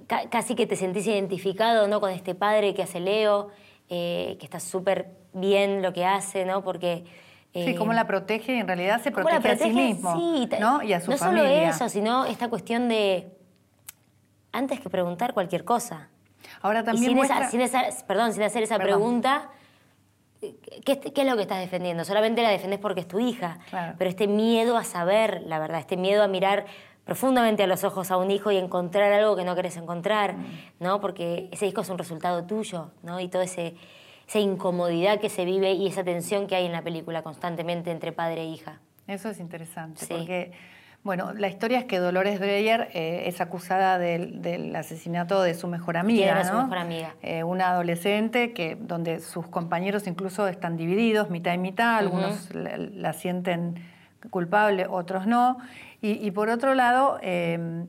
casi 0.07 0.55
que 0.55 0.67
te 0.67 0.75
sentís 0.75 1.07
identificado 1.07 1.87
¿no? 1.87 2.01
con 2.01 2.11
este 2.11 2.35
padre 2.35 2.73
que 2.73 2.83
hace 2.83 2.99
Leo, 2.99 3.51
eh, 3.89 4.37
que 4.39 4.45
está 4.45 4.59
súper 4.59 5.11
bien 5.33 5.81
lo 5.81 5.93
que 5.93 6.05
hace, 6.05 6.45
¿no? 6.45 6.63
Porque... 6.63 7.03
sí, 7.53 7.59
eh, 7.59 7.75
cómo 7.75 7.93
la 7.93 8.07
protege 8.07 8.55
y 8.55 8.59
en 8.59 8.67
realidad 8.67 9.01
se 9.01 9.11
protege, 9.11 9.49
a 9.49 9.57
sí 9.57 9.71
mismo 9.71 10.15
¿no? 10.59 10.81
y 10.81 10.93
a 10.93 11.01
su 11.01 11.11
no 11.11 11.17
familia. 11.17 11.43
No 11.43 11.49
solo 11.49 11.69
eso, 11.69 11.89
sino 11.89 12.25
esta 12.25 12.49
cuestión 12.49 12.89
de, 12.89 13.31
antes 14.51 14.79
que 14.79 14.89
preguntar 14.89 15.33
cualquier 15.33 15.65
cosa. 15.65 16.09
Ahora 16.61 16.83
también 16.83 17.17
sin, 17.17 18.05
perdón, 18.07 18.33
sin 18.33 18.43
hacer 18.43 18.63
esa 18.63 18.77
pregunta, 18.77 19.49
¿qué, 20.85 21.01
es 21.15 21.25
lo 21.25 21.35
que 21.35 21.41
estás 21.41 21.59
defendiendo? 21.59 22.05
Solamente 22.05 22.41
la 22.41 22.49
defendes 22.49 22.79
porque 22.79 23.01
es 23.01 23.07
tu 23.07 23.19
hija, 23.19 23.59
pero 23.97 24.09
este 24.09 24.27
miedo 24.27 24.77
a 24.77 24.83
saber 24.83 25.43
la 25.45 25.59
verdad, 25.59 25.79
este 25.79 25.97
miedo 25.97 26.23
a 26.23 26.27
mirar 26.27 26.65
profundamente 27.05 27.63
a 27.63 27.67
los 27.67 27.83
ojos 27.83 28.11
a 28.11 28.17
un 28.17 28.31
hijo 28.31 28.51
y 28.51 28.57
encontrar 28.57 29.11
algo 29.11 29.35
que 29.35 29.43
no 29.43 29.55
querés 29.55 29.77
encontrar, 29.77 30.35
mm. 30.35 30.45
¿no? 30.79 31.01
Porque 31.01 31.49
ese 31.51 31.67
hijo 31.67 31.81
es 31.81 31.89
un 31.89 31.97
resultado 31.97 32.43
tuyo, 32.43 32.91
¿no? 33.03 33.19
Y 33.19 33.27
toda 33.27 33.43
esa 33.43 34.39
incomodidad 34.39 35.19
que 35.19 35.29
se 35.29 35.45
vive 35.45 35.73
y 35.73 35.87
esa 35.87 36.03
tensión 36.03 36.47
que 36.47 36.55
hay 36.55 36.65
en 36.65 36.71
la 36.71 36.81
película 36.81 37.21
constantemente 37.21 37.91
entre 37.91 38.11
padre 38.11 38.41
e 38.41 38.45
hija. 38.45 38.79
Eso 39.05 39.29
es 39.29 39.41
interesante, 39.41 40.05
porque, 40.07 40.53
bueno, 41.03 41.33
la 41.33 41.49
historia 41.49 41.77
es 41.77 41.83
que 41.83 41.99
Dolores 41.99 42.39
Dreyer 42.39 42.87
eh, 42.93 43.23
es 43.25 43.41
acusada 43.41 43.97
del, 43.97 44.73
asesinato 44.77 45.41
de 45.41 45.55
su 45.55 45.67
mejor 45.67 45.97
amiga, 45.97 46.41
¿no? 46.41 46.49
su 46.49 46.53
mejor 46.53 46.77
amiga? 46.77 47.15
Eh, 47.21 47.43
una 47.43 47.71
adolescente 47.71 48.53
que, 48.53 48.77
donde 48.79 49.19
sus 49.19 49.45
compañeros 49.47 50.07
incluso 50.07 50.47
están 50.47 50.77
divididos, 50.77 51.29
mitad 51.29 51.53
y 51.53 51.57
mitad, 51.57 51.97
algunos 51.97 52.49
la 52.55 53.11
sienten 53.11 53.83
culpable, 54.29 54.87
otros 54.89 55.27
no. 55.27 55.57
Y, 56.05 56.31
por 56.31 56.49
otro 56.49 56.75
lado, 56.75 57.17
em, 57.21 57.87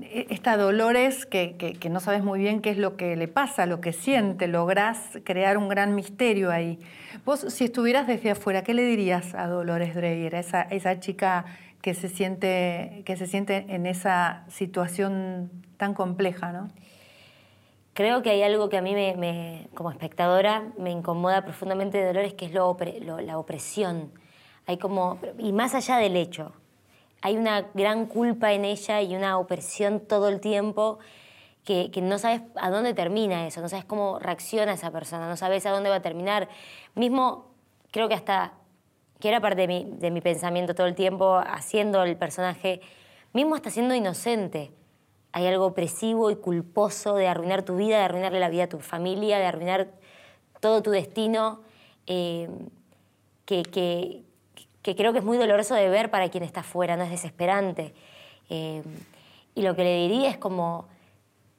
e, 0.00 0.26
esta 0.30 0.56
Dolores, 0.56 1.26
que, 1.26 1.78
no 1.90 2.00
sabes 2.00 2.24
muy 2.24 2.38
bien 2.38 2.62
qué 2.62 2.70
es 2.70 2.78
lo 2.78 2.96
que 2.96 3.14
le 3.14 3.28
pasa, 3.28 3.66
lo 3.66 3.82
que 3.82 3.92
siente, 3.92 4.48
lográs 4.48 5.18
crear 5.22 5.58
un 5.58 5.68
gran 5.68 5.94
misterio 5.94 6.50
ahí. 6.50 6.78
Vos, 7.26 7.40
si 7.40 7.64
estuvieras 7.64 8.06
desde 8.06 8.30
afuera, 8.30 8.62
¿qué 8.62 8.72
le 8.72 8.86
dirías 8.86 9.34
a 9.34 9.48
Dolores 9.48 9.94
Dreyer, 9.94 10.34
a 10.34 10.38
esa, 10.40 10.98
chica 10.98 11.44
que 11.82 11.92
se, 11.92 12.08
siente, 12.08 13.02
que 13.04 13.18
se 13.18 13.26
siente 13.26 13.66
en 13.68 13.84
esa 13.84 14.46
situación 14.48 15.50
tan 15.76 15.92
compleja, 15.92 16.52
¿no? 16.52 16.70
Creo 17.92 18.22
que 18.22 18.30
hay 18.30 18.42
algo 18.42 18.70
que 18.70 18.78
a 18.78 18.82
mí, 18.82 18.94
me, 18.94 19.68
como 19.74 19.90
espectadora, 19.90 20.72
me 20.78 20.90
incomoda 20.90 21.44
profundamente 21.44 21.98
de 21.98 22.06
Dolores, 22.06 22.32
que 22.32 22.46
es 22.46 22.54
la 22.54 22.64
opresión. 22.64 24.10
Hay 24.66 24.78
como, 24.78 25.18
y 25.38 25.52
más 25.52 25.74
allá 25.74 25.98
del 25.98 26.16
hecho, 26.16 26.54
hay 27.24 27.38
una 27.38 27.70
gran 27.72 28.04
culpa 28.04 28.52
en 28.52 28.66
ella 28.66 29.00
y 29.00 29.16
una 29.16 29.38
opresión 29.38 30.00
todo 30.00 30.28
el 30.28 30.40
tiempo 30.40 30.98
que, 31.64 31.90
no 32.02 32.18
sabes 32.18 32.42
a 32.54 32.68
dónde 32.68 32.92
termina 32.92 33.46
eso, 33.46 33.62
no 33.62 33.70
sabes 33.70 33.86
cómo 33.86 34.18
reacciona 34.18 34.74
esa 34.74 34.90
persona, 34.90 35.26
no 35.26 35.38
sabes 35.38 35.64
a 35.64 35.70
dónde 35.70 35.88
va 35.88 35.96
a 35.96 36.02
terminar. 36.02 36.50
Mismo, 36.94 37.54
creo 37.90 38.08
que 38.08 38.14
hasta, 38.14 38.52
que 39.20 39.28
era 39.30 39.40
parte 39.40 39.62
de 39.62 39.68
mi, 39.68 39.90
de 39.96 40.10
mi 40.10 40.20
pensamiento 40.20 40.74
todo 40.74 40.86
el 40.86 40.94
tiempo, 40.94 41.40
haciendo 41.46 42.02
el 42.02 42.18
personaje, 42.18 42.82
mismo 43.32 43.54
hasta 43.54 43.70
siendo 43.70 43.94
inocente. 43.94 44.72
Hay 45.32 45.46
algo 45.46 45.64
opresivo 45.64 46.30
y 46.30 46.36
culposo 46.36 47.14
de 47.14 47.26
arruinar 47.26 47.62
tu 47.62 47.76
vida, 47.76 47.96
de 47.96 48.04
arruinarle 48.04 48.38
la 48.38 48.50
vida 48.50 48.64
a 48.64 48.68
tu 48.68 48.80
familia, 48.80 49.38
de 49.38 49.46
arruinar 49.46 49.88
todo 50.60 50.82
tu 50.82 50.90
destino, 50.90 51.62
eh, 52.06 52.50
que, 53.46 53.62
que, 53.62 54.23
que 54.84 54.94
creo 54.94 55.14
que 55.14 55.20
es 55.20 55.24
muy 55.24 55.38
doloroso 55.38 55.74
de 55.74 55.88
ver 55.88 56.10
para 56.10 56.28
quien 56.28 56.44
está 56.44 56.60
afuera, 56.60 56.96
no 56.98 57.04
es 57.04 57.10
desesperante. 57.10 57.94
Eh, 58.50 58.82
y 59.54 59.62
lo 59.62 59.74
que 59.74 59.82
le 59.82 59.96
diría 59.96 60.28
es 60.28 60.36
como 60.36 60.88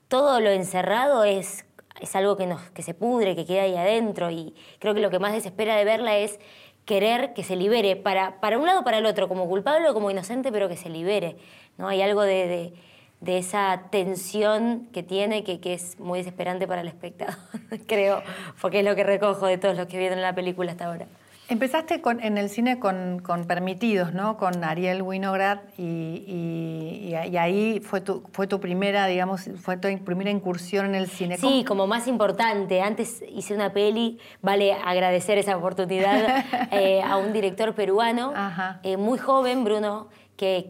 todo 0.07 0.39
lo 0.39 0.51
encerrado 0.51 1.23
es, 1.23 1.65
es 1.99 2.15
algo 2.15 2.37
que, 2.37 2.45
nos, 2.45 2.61
que 2.69 2.83
se 2.83 2.93
pudre, 2.93 3.35
que 3.35 3.47
queda 3.47 3.63
ahí 3.63 3.75
adentro 3.75 4.29
y 4.29 4.53
creo 4.77 4.93
que 4.93 4.99
lo 4.99 5.09
que 5.09 5.17
más 5.17 5.33
desespera 5.33 5.75
de 5.75 5.85
verla 5.85 6.15
es 6.17 6.39
querer 6.85 7.33
que 7.33 7.43
se 7.43 7.55
libere, 7.55 7.95
para, 7.95 8.39
para 8.39 8.59
un 8.59 8.67
lado 8.67 8.81
o 8.81 8.83
para 8.83 8.99
el 8.99 9.07
otro, 9.07 9.27
como 9.27 9.49
culpable 9.49 9.89
o 9.89 9.95
como 9.95 10.11
inocente, 10.11 10.51
pero 10.51 10.69
que 10.69 10.77
se 10.77 10.89
libere. 10.89 11.37
¿no? 11.79 11.87
Hay 11.87 12.03
algo 12.03 12.21
de, 12.21 12.73
de, 13.21 13.37
esa 13.39 13.87
tensión 13.89 14.87
que 14.93 15.01
tiene 15.01 15.43
que, 15.43 15.59
que, 15.59 15.73
es 15.73 15.99
muy 15.99 16.19
desesperante 16.19 16.67
para 16.67 16.81
el 16.81 16.87
espectador, 16.87 17.33
creo, 17.87 18.21
porque 18.61 18.81
es 18.81 18.85
lo 18.85 18.95
que 18.95 19.03
recojo 19.03 19.47
de 19.47 19.57
todos 19.57 19.75
los 19.75 19.87
que 19.87 19.97
vieron 19.97 20.21
la 20.21 20.35
película 20.35 20.69
hasta 20.69 20.85
ahora. 20.85 21.07
Empezaste 21.47 22.01
en 22.21 22.37
el 22.39 22.49
cine 22.49 22.79
con, 22.79 23.21
Permitidos, 23.47 24.13
¿no? 24.13 24.35
Con 24.37 24.63
Ariel 24.63 25.03
Winograd 25.03 25.59
y, 25.77 27.13
ahí 27.37 27.79
fue 27.81 28.01
tu, 28.01 28.23
fue 28.31 28.47
tu 28.47 28.59
primera, 28.59 29.05
digamos, 29.05 29.49
fue 29.61 29.77
tu 29.77 29.87
primera 30.03 30.31
incursión 30.31 30.87
en 30.87 30.95
el 30.95 31.07
cine. 31.07 31.37
Sí, 31.37 31.63
como 31.63 31.85
más 31.85 32.07
importante. 32.07 32.81
Antes 32.81 33.23
hice 33.29 33.53
una 33.53 33.73
peli, 33.73 34.17
vale 34.41 34.73
agradecer 34.73 35.37
esa 35.37 35.55
oportunidad 35.55 36.45
eh, 36.71 37.03
a 37.03 37.17
un 37.17 37.31
director 37.31 37.75
peruano, 37.75 38.33
eh, 38.81 38.97
muy 38.97 39.19
joven, 39.19 39.63
Bruno, 39.63 40.07
que, 40.37 40.67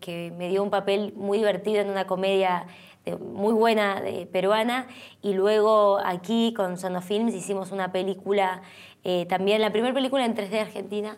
que, 0.00 0.32
me 0.36 0.48
dio 0.50 0.62
un 0.62 0.70
papel 0.70 1.14
muy 1.16 1.38
divertido 1.38 1.80
en 1.80 1.88
una 1.88 2.06
comedia 2.06 2.66
muy 3.18 3.54
buena 3.54 4.02
peruana 4.30 4.86
y 5.22 5.32
luego 5.32 5.98
aquí 6.04 6.52
con 6.54 6.76
Sonofilms 6.76 7.34
hicimos 7.34 7.72
una 7.72 7.92
película 7.92 8.60
eh, 9.04 9.26
también 9.26 9.60
la 9.60 9.70
primera 9.70 9.94
película 9.94 10.24
en 10.24 10.34
3D 10.34 10.60
argentina, 10.60 11.16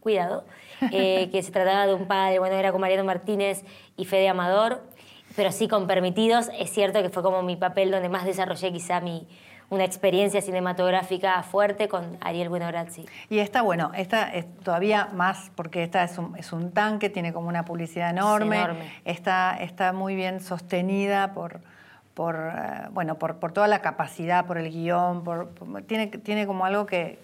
cuidado, 0.00 0.44
eh, 0.92 1.28
que 1.30 1.42
se 1.42 1.52
trataba 1.52 1.86
de 1.86 1.94
un 1.94 2.06
padre, 2.06 2.38
bueno, 2.38 2.56
era 2.56 2.72
con 2.72 2.80
Mariano 2.80 3.04
Martínez 3.04 3.64
y 3.96 4.04
Fede 4.04 4.28
Amador, 4.28 4.82
pero 5.36 5.52
sí 5.52 5.68
con 5.68 5.86
Permitidos. 5.86 6.50
Es 6.58 6.70
cierto 6.70 7.02
que 7.02 7.10
fue 7.10 7.22
como 7.22 7.42
mi 7.42 7.56
papel 7.56 7.90
donde 7.90 8.08
más 8.08 8.24
desarrollé 8.24 8.72
quizá 8.72 9.00
mi, 9.00 9.26
una 9.70 9.84
experiencia 9.84 10.40
cinematográfica 10.40 11.42
fuerte 11.42 11.88
con 11.88 12.16
Ariel 12.20 12.48
Buenograzzi. 12.48 13.04
Y 13.28 13.38
esta, 13.38 13.62
bueno, 13.62 13.90
esta 13.94 14.32
es 14.32 14.46
todavía 14.60 15.08
más, 15.12 15.50
porque 15.54 15.82
esta 15.82 16.04
es 16.04 16.16
un, 16.16 16.34
es 16.36 16.52
un 16.52 16.72
tanque, 16.72 17.10
tiene 17.10 17.32
como 17.32 17.48
una 17.48 17.64
publicidad 17.64 18.10
enorme, 18.10 18.58
Está, 19.04 19.56
está 19.60 19.92
muy 19.92 20.14
bien 20.14 20.40
sostenida 20.40 21.34
por 21.34 21.60
por, 22.18 22.34
eh, 22.52 22.88
bueno, 22.90 23.16
por, 23.16 23.36
por, 23.36 23.52
toda 23.52 23.68
la 23.68 23.80
capacidad, 23.80 24.44
por 24.44 24.58
el 24.58 24.72
guion, 24.72 25.22
por, 25.22 25.52
tiene, 25.86 26.08
tiene 26.08 26.48
como 26.48 26.64
algo 26.64 26.84
que, 26.84 27.20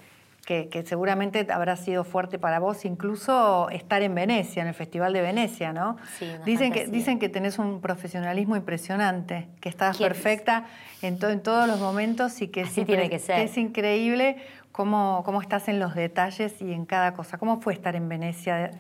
que, 0.47 0.85
seguramente 0.87 1.45
habrá 1.51 1.75
sido 1.75 2.05
fuerte 2.05 2.39
para 2.39 2.61
vos, 2.61 2.85
incluso 2.85 3.69
estar 3.71 4.03
en 4.03 4.15
Venecia, 4.15 4.63
en 4.63 4.69
el 4.69 4.75
Festival 4.75 5.13
de 5.13 5.21
Venecia, 5.21 5.73
¿no? 5.73 5.97
Sí, 6.17 6.31
dicen, 6.45 6.73
que, 6.73 6.87
dicen 6.87 7.19
que 7.19 7.29
tenés 7.29 7.59
un 7.59 7.81
profesionalismo 7.81 8.55
impresionante, 8.55 9.49
que 9.61 9.69
estás 9.69 9.99
perfecta 9.99 10.67
en, 11.03 11.19
en, 11.21 11.43
todos 11.43 11.67
los 11.67 11.81
momentos 11.81 12.41
y 12.41 12.47
que, 12.47 12.65
tiene 12.65 13.11
que, 13.11 13.19
ser. 13.19 13.41
es 13.41 13.59
increíble 13.59 14.37
cómo, 14.71 15.23
cómo 15.25 15.43
estás 15.43 15.67
en 15.67 15.81
los 15.81 15.97
detalles 15.97 16.63
y 16.63 16.73
en 16.73 16.87
cada 16.87 17.15
cosa. 17.15 17.37
¿Cómo 17.37 17.61
fue 17.61 17.73
estar 17.73 17.97
en 17.97 18.09
Venecia 18.09 18.71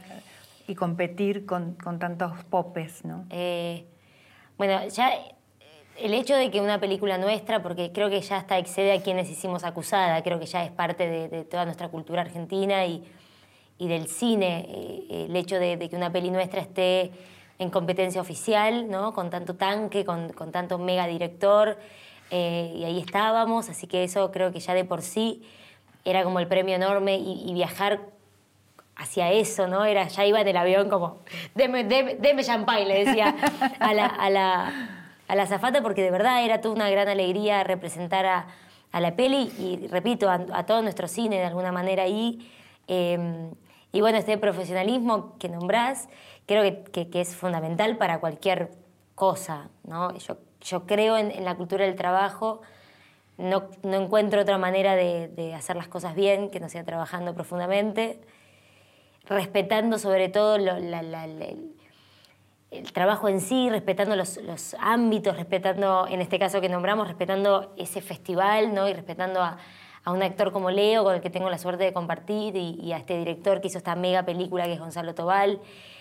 y 0.68 0.76
competir 0.76 1.44
con, 1.44 1.74
con 1.74 1.98
tantos 1.98 2.44
popes, 2.44 3.04
no? 3.04 3.26
Eh, 3.30 3.88
bueno, 4.56 4.86
ya 4.86 5.10
el 5.96 6.14
hecho 6.14 6.34
de 6.34 6.50
que 6.50 6.60
una 6.60 6.80
película 6.80 7.18
nuestra, 7.18 7.62
porque 7.62 7.92
creo 7.92 8.10
que 8.10 8.20
ya 8.20 8.36
hasta 8.36 8.58
excede 8.58 8.92
a 8.92 9.02
quienes 9.02 9.30
hicimos 9.30 9.64
acusada, 9.64 10.22
creo 10.22 10.38
que 10.38 10.46
ya 10.46 10.64
es 10.64 10.72
parte 10.72 11.08
de, 11.08 11.44
toda 11.44 11.64
nuestra 11.64 11.88
cultura 11.88 12.22
argentina 12.22 12.86
y, 12.86 13.02
del 13.78 14.08
cine, 14.08 14.66
eh, 14.68 15.26
el 15.28 15.36
hecho 15.36 15.58
de, 15.58 15.78
que 15.88 15.96
una 15.96 16.10
peli 16.10 16.30
nuestra 16.30 16.60
esté 16.60 17.12
en 17.58 17.70
competencia 17.70 18.20
oficial, 18.20 18.88
¿no? 18.88 19.12
con 19.12 19.30
tanto 19.30 19.54
tanque, 19.54 20.04
con, 20.04 20.32
tanto 20.50 20.78
mega 20.78 21.06
director, 21.06 21.78
eh, 22.30 22.72
y 22.76 22.84
ahí 22.84 22.98
estábamos, 22.98 23.68
así 23.68 23.86
que 23.86 24.02
eso 24.02 24.32
creo 24.32 24.52
que 24.52 24.60
ya 24.60 24.74
de 24.74 24.84
por 24.84 25.02
sí 25.02 25.42
era 26.04 26.24
como 26.24 26.40
el 26.40 26.48
premio 26.48 26.74
enorme 26.74 27.16
y, 27.16 27.52
viajar 27.52 28.00
hacia 28.96 29.30
eso, 29.32 29.68
¿no? 29.68 29.84
Era, 29.84 30.06
ya 30.08 30.24
iba 30.24 30.40
en 30.40 30.48
el 30.48 30.56
avión 30.56 30.88
como, 30.88 31.20
deme, 31.54 31.84
deme, 31.84 32.44
champagne, 32.44 32.86
le 32.86 33.04
decía 33.04 33.34
a 33.80 33.94
la 33.94 34.06
a 34.06 34.30
la 34.30 35.03
zafata 35.46 35.82
porque 35.82 36.02
de 36.02 36.10
verdad 36.10 36.44
era 36.44 36.60
toda 36.60 36.74
una 36.74 36.90
gran 36.90 37.08
alegría 37.08 37.64
representar 37.64 38.26
a, 38.26 38.46
la 38.92 39.16
peli 39.16 39.50
y, 39.58 39.88
repito, 39.88 40.30
a, 40.30 40.66
todo 40.66 40.80
nuestro 40.82 41.08
cine 41.08 41.36
de 41.36 41.44
alguna 41.44 41.72
manera 41.72 42.04
ahí. 42.04 42.48
Em, 42.86 43.50
y 43.92 44.00
bueno, 44.00 44.18
este 44.18 44.38
profesionalismo 44.38 45.36
que 45.38 45.48
nombrás 45.48 46.08
creo 46.46 46.84
que, 46.92 47.08
es 47.12 47.34
fundamental 47.34 47.96
para 47.96 48.20
cualquier 48.20 48.70
cosa. 49.14 49.68
¿no? 49.84 50.16
Yo, 50.18 50.36
yo 50.60 50.86
creo 50.86 51.16
en, 51.16 51.44
la 51.44 51.56
cultura 51.56 51.84
del 51.84 51.96
trabajo, 51.96 52.60
no, 53.36 53.64
no 53.82 53.96
encuentro 53.96 54.40
otra 54.40 54.58
manera 54.58 54.94
de, 54.94 55.54
hacer 55.56 55.76
las 55.76 55.88
cosas 55.88 56.14
bien 56.14 56.50
que 56.50 56.60
no 56.60 56.68
sea 56.68 56.84
trabajando 56.84 57.34
profundamente, 57.34 58.20
respetando 59.26 59.98
sobre 59.98 60.28
todo 60.28 60.58
la, 60.58 60.78
la, 60.80 61.24
el 61.24 61.73
trabajo 62.92 63.28
en 63.28 63.40
sí, 63.40 63.68
respetando 63.70 64.16
los, 64.16 64.38
ámbitos, 64.78 65.36
respetando, 65.36 66.06
en 66.08 66.20
este 66.20 66.38
caso 66.38 66.60
que 66.60 66.68
nombramos, 66.68 67.08
respetando 67.08 67.72
ese 67.76 68.00
festival, 68.00 68.74
¿no? 68.74 68.88
Y 68.88 68.92
respetando 68.92 69.42
a, 69.42 69.58
un 70.06 70.22
actor 70.22 70.52
como 70.52 70.70
Leo, 70.70 71.02
con 71.02 71.14
el 71.14 71.22
que 71.22 71.30
tengo 71.30 71.48
la 71.48 71.56
suerte 71.56 71.84
de 71.84 71.92
compartir, 71.92 72.56
y, 72.56 72.92
a 72.92 72.98
este 72.98 73.16
director 73.16 73.60
que 73.60 73.68
hizo 73.68 73.78
esta 73.78 73.96
mega 73.96 74.22
película 74.24 74.64
que 74.64 74.74
es 74.74 74.78
Gonzalo 74.78 75.14
Tobal. 75.14 75.60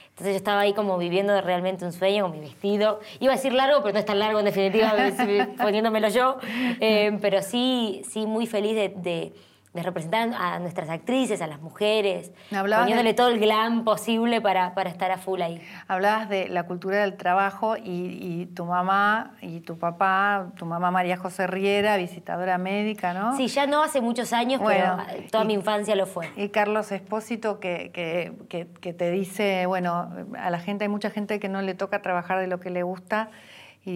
Entonces 0.10 0.34
yo 0.34 0.38
estaba 0.38 0.60
ahí 0.60 0.74
como 0.74 0.98
viviendo 0.98 1.40
realmente 1.42 1.86
un 1.86 1.94
sueño 1.94 2.24
con 2.24 2.34
mi 2.34 2.40
vestido. 2.40 3.00
Iba 3.20 3.34
a 3.34 3.36
decir 3.38 3.54
largo, 3.54 3.82
pero 3.82 3.94
no 3.94 4.00
es 4.00 4.06
tan 4.06 4.20
largo 4.20 4.40
en 4.40 4.46
definitiva, 4.46 4.94
poniéndomelo 5.58 6.10
yo. 6.10 6.38
Eh, 6.80 7.18
pero 7.22 7.42
sí, 7.42 8.04
sí 8.10 8.28
muy 8.28 8.46
feliz 8.46 8.76
de, 8.76 8.90
de 8.90 9.34
representar 9.82 10.30
a 10.38 10.60
nuestras 10.60 10.88
actrices, 10.90 11.42
a 11.42 11.48
las 11.48 11.60
mujeres, 11.60 12.32
Hablabas 12.56 12.84
poniéndole 12.84 13.10
de- 13.10 13.14
todo 13.16 13.30
el 13.30 13.40
glam 13.40 13.84
posible 13.84 14.40
para, 14.40 14.76
para 14.76 14.92
estar 14.92 15.10
a 15.10 15.18
full 15.18 15.42
ahí. 15.42 15.60
Hablabas 15.88 16.30
de 16.30 16.48
la 16.50 16.64
cultura 16.68 16.98
del 16.98 17.18
trabajo 17.18 17.76
y, 17.78 17.82
y 18.22 18.46
tu 18.54 18.66
mamá 18.66 19.32
y 19.42 19.62
tu 19.62 19.80
papá, 19.80 20.52
tu 20.56 20.68
mamá 20.68 20.92
María 20.92 21.18
José 21.18 21.48
Riera, 21.48 21.98
visitadora 21.98 22.60
médica, 22.60 23.16
¿no? 23.16 23.36
Sí, 23.36 23.48
ya 23.48 23.66
no 23.66 23.82
hace 23.82 24.00
muchos 24.00 24.32
años, 24.32 24.62
Bueno, 24.62 25.02
pero 25.08 25.28
toda 25.32 25.44
y- 25.44 25.48
mi 25.48 25.54
infancia 25.54 25.96
lo 25.96 26.06
fue. 26.06 26.30
Y 26.38 26.50
Carlos 26.50 26.92
Espósito 26.92 27.60
que, 27.60 27.90
que- 27.92 28.34
que- 28.50 28.68
que 28.80 28.94
te 28.94 29.10
dice, 29.10 29.66
bueno, 29.66 30.08
a 30.38 30.52
la 30.52 30.60
gente, 30.60 30.84
hay 30.86 30.90
mucha 30.90 31.10
gente 31.10 31.40
que 31.40 31.50
no 31.50 31.64
le 31.64 31.74
toca 31.74 32.04
trabajar 32.04 32.38
de 32.40 32.46
lo 32.46 32.60
que 32.60 32.70
le 32.70 32.84
gusta 32.84 33.30
y, 33.86 33.90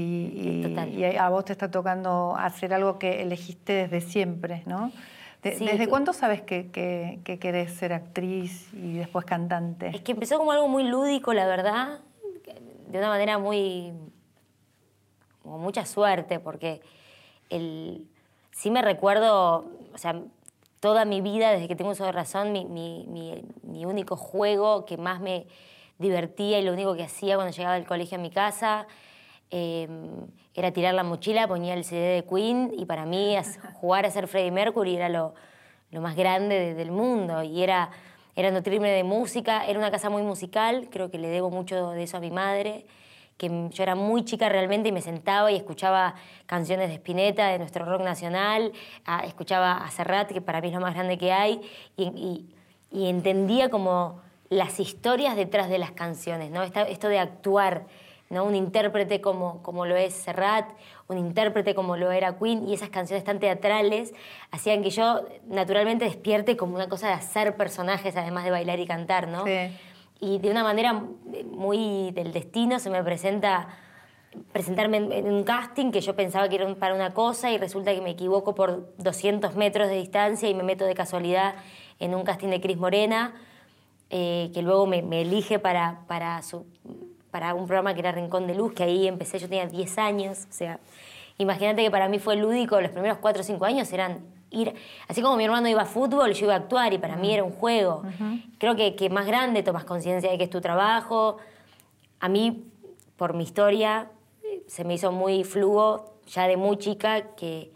y 0.97 1.15
a 1.17 1.29
vos 1.29 1.45
te 1.45 1.53
está 1.53 1.71
tocando 1.71 2.35
hacer 2.37 2.73
algo 2.73 2.99
que 2.99 3.21
elegiste 3.21 3.73
desde 3.87 4.01
siempre, 4.01 4.63
¿no? 4.65 4.91
De- 5.43 5.55
Sí, 5.57 5.65
¿Desde 5.65 5.87
cuándo 5.87 6.13
sabes 6.13 6.41
que, 6.41 6.71
que- 6.71 7.19
que 7.23 7.39
querés 7.39 7.71
ser 7.73 7.93
actriz 7.93 8.73
y 8.73 8.93
después 8.97 9.23
cantante? 9.25 9.87
Es 9.89 10.01
que 10.01 10.11
empezó 10.13 10.37
como 10.37 10.51
algo 10.51 10.67
muy 10.67 10.83
lúdico, 10.83 11.33
la 11.33 11.45
verdad, 11.45 11.99
de 12.89 12.97
una 12.97 13.09
manera 13.09 13.37
muy. 13.37 13.93
con 15.43 15.61
mucha 15.61 15.85
suerte, 15.85 16.39
porque 16.39 16.81
el, 17.49 18.05
sí 18.51 18.69
me 18.71 18.81
recuerdo, 18.81 19.69
o 19.93 19.97
sea, 19.97 20.21
toda 20.81 21.05
mi 21.05 21.21
vida, 21.21 21.51
desde 21.51 21.67
que 21.69 21.75
tengo 21.75 21.91
uso 21.91 22.03
de 22.05 22.11
razón, 22.11 22.51
mi, 22.51 22.65
mi- 22.65 23.05
mi- 23.07 23.43
mi 23.63 23.85
único 23.85 24.17
juego 24.17 24.85
que 24.85 24.97
más 24.97 25.21
me 25.21 25.47
divertía 25.99 26.59
y 26.59 26.63
lo 26.65 26.73
único 26.73 26.95
que 26.95 27.03
hacía 27.03 27.35
cuando 27.35 27.55
llegaba 27.55 27.75
del 27.75 27.85
colegio 27.87 28.17
a 28.17 28.21
mi 28.21 28.29
casa 28.29 28.87
eh, 29.49 29.87
era 30.57 30.71
tirar 30.71 30.95
la 30.95 31.03
mochila, 31.03 31.47
ponía 31.47 31.75
el 31.75 31.83
CD 31.83 32.15
de 32.15 32.23
Queen 32.25 32.73
y 32.75 32.85
para 32.85 33.05
mí 33.05 33.37
jugar 33.75 34.07
a 34.07 34.09
ser 34.11 34.27
Freddie 34.27 34.49
Mercury 34.51 34.95
era 34.95 35.07
lo, 35.07 35.35
lo 35.91 36.01
más 36.01 36.15
grande 36.15 36.59
de- 36.59 36.73
del 36.73 36.89
mundo 36.91 37.43
y 37.43 37.61
era, 37.61 37.91
era 38.35 38.49
nutrirme 38.49 38.89
de 38.89 39.03
música, 39.03 39.67
era 39.67 39.77
una 39.77 39.91
casa 39.91 40.09
muy 40.09 40.23
musical, 40.23 40.87
creo 40.89 41.11
que 41.11 41.19
le 41.19 41.27
debo 41.27 41.51
mucho 41.51 41.91
de 41.91 42.01
eso 42.01 42.17
a 42.17 42.19
mi 42.19 42.31
madre, 42.31 42.87
que 43.37 43.69
yo 43.69 43.83
era 43.83 43.93
muy 43.93 44.25
chica 44.25 44.49
realmente 44.49 44.89
y 44.89 44.91
me 44.91 45.01
sentaba 45.01 45.51
y 45.51 45.55
escuchaba 45.57 46.15
canciones 46.47 46.89
de 46.89 46.95
Spinetta, 46.95 47.49
de 47.49 47.59
nuestro 47.59 47.85
rock 47.85 48.01
nacional, 48.01 48.71
a- 49.05 49.25
escuchaba 49.25 49.77
a 49.85 49.91
Serrat, 49.91 50.31
que 50.31 50.41
para 50.41 50.59
mí 50.59 50.69
es 50.69 50.73
lo 50.73 50.79
más 50.81 50.95
grande 50.95 51.19
que 51.19 51.31
hay, 51.31 51.61
y, 51.95 52.05
y- 52.05 52.45
y 52.89 53.09
entendía 53.09 53.69
como 53.69 54.21
las 54.49 54.79
historias 54.79 55.35
detrás 55.35 55.69
de 55.69 55.77
las 55.77 55.91
canciones, 55.91 56.49
¿no? 56.49 56.63
Esta- 56.63 56.81
esto 56.87 57.09
de 57.09 57.19
actuar, 57.19 57.85
¿no? 58.29 58.43
Un 58.43 58.55
intérprete 58.55 59.21
como, 59.21 59.61
como 59.63 59.85
lo 59.85 59.95
es 59.95 60.13
Serrat, 60.13 60.69
un 61.07 61.17
intérprete 61.17 61.73
como 61.75 61.95
lo 61.97 62.11
era 62.11 62.37
Queen, 62.37 62.67
y 62.67 62.73
esas 62.73 62.89
canciones 62.89 63.23
tan 63.23 63.39
teatrales 63.39 64.13
hacían 64.51 64.83
que 64.83 64.89
yo 64.89 65.21
naturalmente 65.47 66.05
despierte 66.05 66.57
como 66.57 66.75
una 66.75 66.89
cosa 66.89 67.07
de 67.07 67.13
hacer 67.13 67.55
personajes, 67.55 68.15
además 68.17 68.43
de 68.43 68.51
bailar 68.51 68.79
y 68.79 68.85
cantar, 68.85 69.27
¿no? 69.27 69.45
Sí. 69.45 69.69
Y 70.19 70.39
de 70.39 70.49
una 70.51 70.63
manera 70.63 70.93
muy 71.51 72.11
del 72.11 72.33
destino 72.33 72.79
se 72.79 72.89
me 72.89 73.03
presenta 73.03 73.67
presentarme 74.51 74.97
en, 74.97 75.11
en 75.11 75.27
un 75.31 75.43
casting 75.43 75.91
que 75.91 76.01
yo 76.01 76.15
pensaba 76.15 76.49
que 76.49 76.55
era 76.55 76.65
un- 76.65 76.75
para 76.75 76.93
una 76.93 77.13
cosa 77.13 77.49
y 77.51 77.57
resulta 77.57 77.93
que 77.93 78.01
me 78.01 78.11
equivoco 78.11 78.53
por 78.53 78.93
200 78.97 79.55
metros 79.55 79.87
de 79.89 79.95
distancia 79.95 80.49
y 80.49 80.53
me 80.53 80.63
meto 80.63 80.85
de 80.85 80.93
casualidad 80.95 81.55
en 81.99 82.13
un 82.13 82.23
casting 82.23 82.49
de 82.49 82.59
Cris 82.61 82.77
Morena, 82.77 83.33
eh, 84.09 84.51
que 84.53 84.61
luego 84.61 84.85
me, 84.85 85.01
me 85.01 85.21
elige 85.21 85.59
para, 85.59 86.01
para, 86.07 86.41
su- 86.43 86.65
para 87.37 87.53
un 87.53 87.67
programa 87.67 87.93
que 87.93 87.99
era 87.99 88.11
Rincón 88.11 88.47
de 88.47 88.55
Luz, 88.55 88.73
que 88.73 88.81
ahí 88.81 89.07
empecé, 89.07 89.37
yo 89.37 89.47
tenía 89.47 89.67
10 89.67 89.99
años, 89.99 90.47
o 90.49 90.53
sea, 90.53 90.79
imagínate 91.37 91.83
que 91.83 91.91
para 91.91 92.09
mí 92.09 92.17
fue 92.17 92.35
lúdico, 92.35 92.81
los 92.81 92.89
primeros 92.89 93.19
4 93.19 93.41
o 93.41 93.43
5 93.43 93.63
años 93.63 93.93
eran 93.93 94.21
ir, 94.49 94.73
así 95.07 95.21
como 95.21 95.37
mi 95.37 95.45
hermano 95.45 95.67
iba 95.67 95.83
a 95.83 95.85
fútbol, 95.85 96.33
yo 96.33 96.45
iba 96.45 96.55
a 96.55 96.57
actuar 96.57 96.93
y 96.93 96.97
para 96.97 97.15
mí 97.15 97.31
era 97.31 97.43
un 97.43 97.51
juego. 97.51 98.01
Creo 98.57 98.75
que, 98.75 98.95
que 98.95 99.11
más 99.11 99.27
grande 99.27 99.61
tomas 99.61 99.83
conciencia 99.83 100.31
de 100.31 100.39
que 100.39 100.45
es 100.45 100.49
tu 100.49 100.61
trabajo. 100.61 101.37
A 102.19 102.27
mí, 102.27 102.71
por 103.17 103.35
mi 103.35 103.43
historia, 103.43 104.09
se 104.65 104.83
me 104.83 104.95
hizo 104.95 105.11
muy 105.11 105.43
fluo, 105.43 106.15
ya 106.25 106.47
de 106.47 106.57
muy 106.57 106.77
chica, 106.77 107.35
que, 107.35 107.71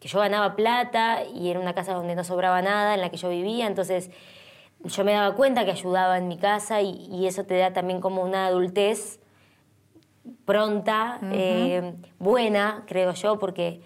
que 0.00 0.08
yo 0.08 0.18
ganaba 0.18 0.54
plata 0.54 1.24
y 1.24 1.48
era 1.48 1.60
una 1.60 1.74
casa 1.74 1.94
donde 1.94 2.14
no 2.14 2.24
sobraba 2.24 2.60
nada, 2.60 2.92
en 2.92 3.00
la 3.00 3.08
que 3.08 3.16
yo 3.16 3.30
vivía, 3.30 3.66
entonces 3.66 4.10
yo 4.84 5.04
me 5.04 5.12
daba 5.12 5.34
cuenta 5.34 5.64
que 5.64 5.72
ayudaba 5.72 6.18
en 6.18 6.28
mi 6.28 6.38
casa 6.38 6.80
y, 6.80 7.06
y 7.10 7.26
eso 7.26 7.44
te 7.44 7.56
da 7.58 7.72
también 7.72 8.00
como 8.00 8.22
una 8.22 8.46
adultez 8.46 9.20
pronta, 10.44 11.18
eh, 11.32 11.94
buena, 12.18 12.84
creo 12.86 13.12
yo, 13.12 13.38
porque 13.38 13.80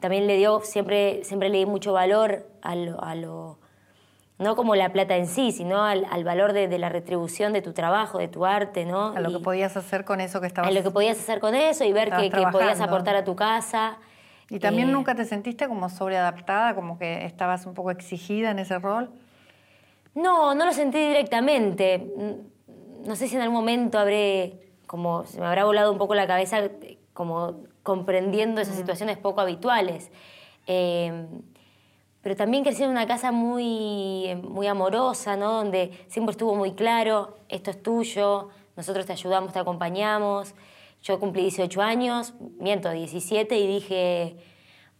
también 0.00 0.26
le 0.26 0.36
dio, 0.36 0.60
siempre, 0.60 1.24
siempre 1.24 1.48
le 1.48 1.58
di 1.58 1.66
mucho 1.66 1.92
valor 1.92 2.46
a 2.62 2.74
lo, 2.74 3.02
a 3.02 3.14
lo- 3.14 3.58
no 4.38 4.56
como 4.56 4.74
la 4.74 4.92
plata 4.92 5.16
en 5.16 5.26
sí, 5.26 5.52
sino 5.52 5.84
al, 5.84 6.06
al 6.10 6.24
valor 6.24 6.52
de, 6.52 6.68
de 6.68 6.78
la 6.78 6.88
retribución 6.88 7.52
de 7.52 7.62
tu 7.62 7.72
trabajo, 7.72 8.18
de 8.18 8.28
tu 8.28 8.44
arte, 8.44 8.84
¿no? 8.84 9.08
A 9.14 9.20
lo 9.20 9.30
Y- 9.30 9.34
que 9.34 9.38
podías 9.40 9.76
hacer 9.76 10.04
con 10.04 10.20
eso 10.20 10.40
que 10.40 10.46
estabas... 10.46 10.70
a 10.70 10.74
lo 10.74 10.82
que 10.82 10.90
podías 10.90 11.18
hacer 11.18 11.38
con 11.40 11.54
eso 11.54 11.84
y 11.84 11.92
ver 11.92 12.10
que, 12.10 12.30
que 12.30 12.46
podías 12.50 12.80
aportar 12.80 13.14
a 13.16 13.24
tu 13.24 13.36
casa. 13.36 13.98
¿Y 14.50 14.58
también 14.58 14.88
Eh, 14.88 14.92
nunca 14.92 15.14
te 15.14 15.24
sentiste 15.24 15.68
como 15.68 15.88
sobreadaptada, 15.88 16.74
como 16.74 16.98
que 16.98 17.24
estabas 17.24 17.64
un 17.64 17.74
poco 17.74 17.90
exigida 17.90 18.50
en 18.50 18.58
ese 18.58 18.78
rol? 18.78 19.10
No, 20.14 20.54
no 20.54 20.64
lo 20.66 20.72
sentí 20.72 20.98
directamente. 20.98 21.98
Mm, 21.98 23.08
No 23.08 23.16
sé 23.16 23.28
si 23.28 23.36
en 23.36 23.42
algún 23.42 23.56
momento 23.56 23.98
habré, 23.98 24.60
como 24.86 25.24
se 25.26 25.38
me 25.38 25.46
habrá 25.46 25.64
volado 25.66 25.92
un 25.92 25.98
poco 25.98 26.14
la 26.14 26.26
cabeza, 26.26 26.70
como 27.12 27.64
comprendiendo 27.82 28.62
esas 28.62 28.76
situaciones 28.76 29.18
poco 29.18 29.42
habituales. 29.42 30.10
Eh, 30.66 31.26
pero 32.22 32.34
también 32.34 32.64
crecí 32.64 32.82
en 32.82 32.88
una 32.88 33.06
casa 33.06 33.30
muy, 33.30 34.34
muy 34.42 34.66
amorosa, 34.66 35.36
¿no? 35.36 35.52
Donde 35.52 35.90
siempre 36.08 36.30
estuvo 36.30 36.54
muy 36.54 36.72
claro, 36.72 37.36
esto 37.50 37.70
es 37.70 37.82
tuyo, 37.82 38.48
nosotros 38.76 39.04
te 39.04 39.12
ayudamos, 39.12 39.52
te 39.52 39.58
acompañamos. 39.58 40.54
Yo 41.02 41.20
cumplí 41.20 41.42
18 41.42 41.82
años, 41.82 42.32
miento, 42.58 42.90
17, 42.90 43.58
y 43.58 43.66
dije, 43.66 44.36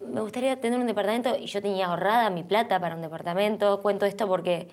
me 0.01 0.21
gustaría 0.21 0.61
tener 0.61 0.79
un 0.79 0.87
departamento, 0.87 1.35
y 1.39 1.47
yo 1.47 1.63
tenía 1.63 1.87
ahorrada 1.87 2.29
mi 2.29 2.43
plata 2.43 2.79
para 2.79 2.95
un 2.95 3.01
departamento. 3.01 3.81
Cuento 3.81 4.05
esto 4.05 4.29
porque 4.29 4.69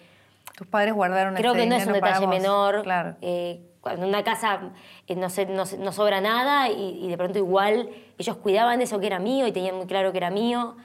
Tus 0.55 0.67
padres 0.67 0.93
guardaron 0.93 1.35
Creo 1.35 1.53
que 1.53 1.65
no 1.65 1.75
es 1.75 1.87
un 1.87 1.93
detalle 1.93 2.27
menor. 2.27 2.83
Claro. 2.83 3.15
Eh, 3.21 3.61
cuando 3.81 4.07
una 4.07 4.23
casa 4.23 4.59
eh, 5.07 5.15
no, 5.15 5.29
se- 5.29 5.45
no 5.47 5.91
sobra 5.91 6.21
nada 6.21 6.69
y, 6.69 6.99
y 7.03 7.09
de 7.09 7.17
pronto 7.17 7.39
igual 7.39 7.89
ellos 8.17 8.37
cuidaban 8.37 8.77
de 8.77 8.83
eso 8.83 8.99
que 8.99 9.07
era 9.07 9.17
mío 9.19 9.47
y 9.47 9.51
tenían 9.51 9.75
muy 9.75 9.87
claro 9.87 10.11
que 10.11 10.17
era 10.19 10.29
mío. 10.29 10.75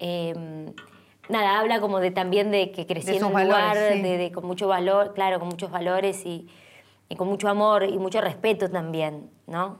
Eh, 0.00 0.34
nada, 1.28 1.60
habla 1.60 1.80
como 1.80 2.00
de 2.00 2.10
también 2.10 2.50
de 2.50 2.72
que 2.72 2.86
crecí 2.86 3.12
De 3.12 3.16
en 3.18 3.24
un 3.24 3.32
valores, 3.32 3.56
lugar 3.56 3.76
sí. 3.92 4.02
de, 4.02 4.18
de- 4.18 4.32
con 4.32 4.46
mucho 4.46 4.66
valor, 4.66 5.14
claro, 5.14 5.38
con 5.38 5.48
muchos 5.48 5.70
valores 5.70 6.24
y, 6.26 6.48
y 7.08 7.16
con 7.16 7.28
mucho 7.28 7.48
amor 7.48 7.84
y 7.84 7.98
mucho 7.98 8.20
respeto 8.20 8.68
también, 8.68 9.30
¿no? 9.46 9.78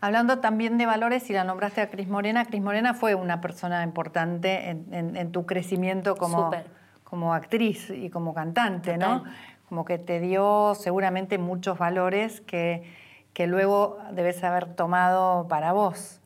Hablando 0.00 0.38
también 0.40 0.78
de 0.78 0.86
valores, 0.86 1.28
y 1.30 1.32
la 1.34 1.44
nombraste 1.44 1.80
a 1.82 1.90
Cris 1.90 2.08
Morena, 2.08 2.46
Cris 2.46 2.62
Morena 2.62 2.94
fue 2.94 3.14
una 3.14 3.40
persona 3.40 3.84
importante 3.84 4.70
en, 4.70 4.92
en- 4.92 5.16
en 5.16 5.30
tu 5.30 5.46
crecimiento 5.46 6.16
como, 6.16 6.46
Súper. 6.46 6.64
Como 7.10 7.34
actriz 7.34 7.90
y 7.90 8.08
como 8.08 8.32
cantante, 8.32 8.96
¿no? 8.96 9.24
Como 9.68 9.84
que 9.84 9.98
te 9.98 10.20
dio 10.20 10.74
seguramente 10.76 11.36
muchos 11.38 11.76
valores 11.76 12.40
que, 12.40 12.84
que 13.34 13.48
luego 13.48 13.98
debes 14.12 14.42
haber 14.44 14.76
tomado 14.76 15.48
para 15.48 15.72
vos. 15.72 16.20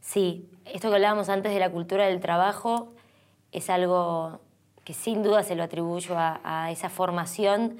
Sí, 0.00 0.46
esto 0.66 0.90
que 0.90 0.96
hablábamos 0.96 1.30
antes 1.30 1.52
de 1.52 1.58
la 1.58 1.70
cultura 1.70 2.06
del 2.06 2.20
trabajo 2.20 2.92
es 3.52 3.70
algo 3.70 4.40
que 4.84 4.92
sin 4.92 5.22
duda 5.22 5.42
se 5.42 5.54
lo 5.54 5.62
atribuyo 5.62 6.18
a, 6.18 6.40
a 6.44 6.70
esa 6.70 6.90
formación 6.90 7.78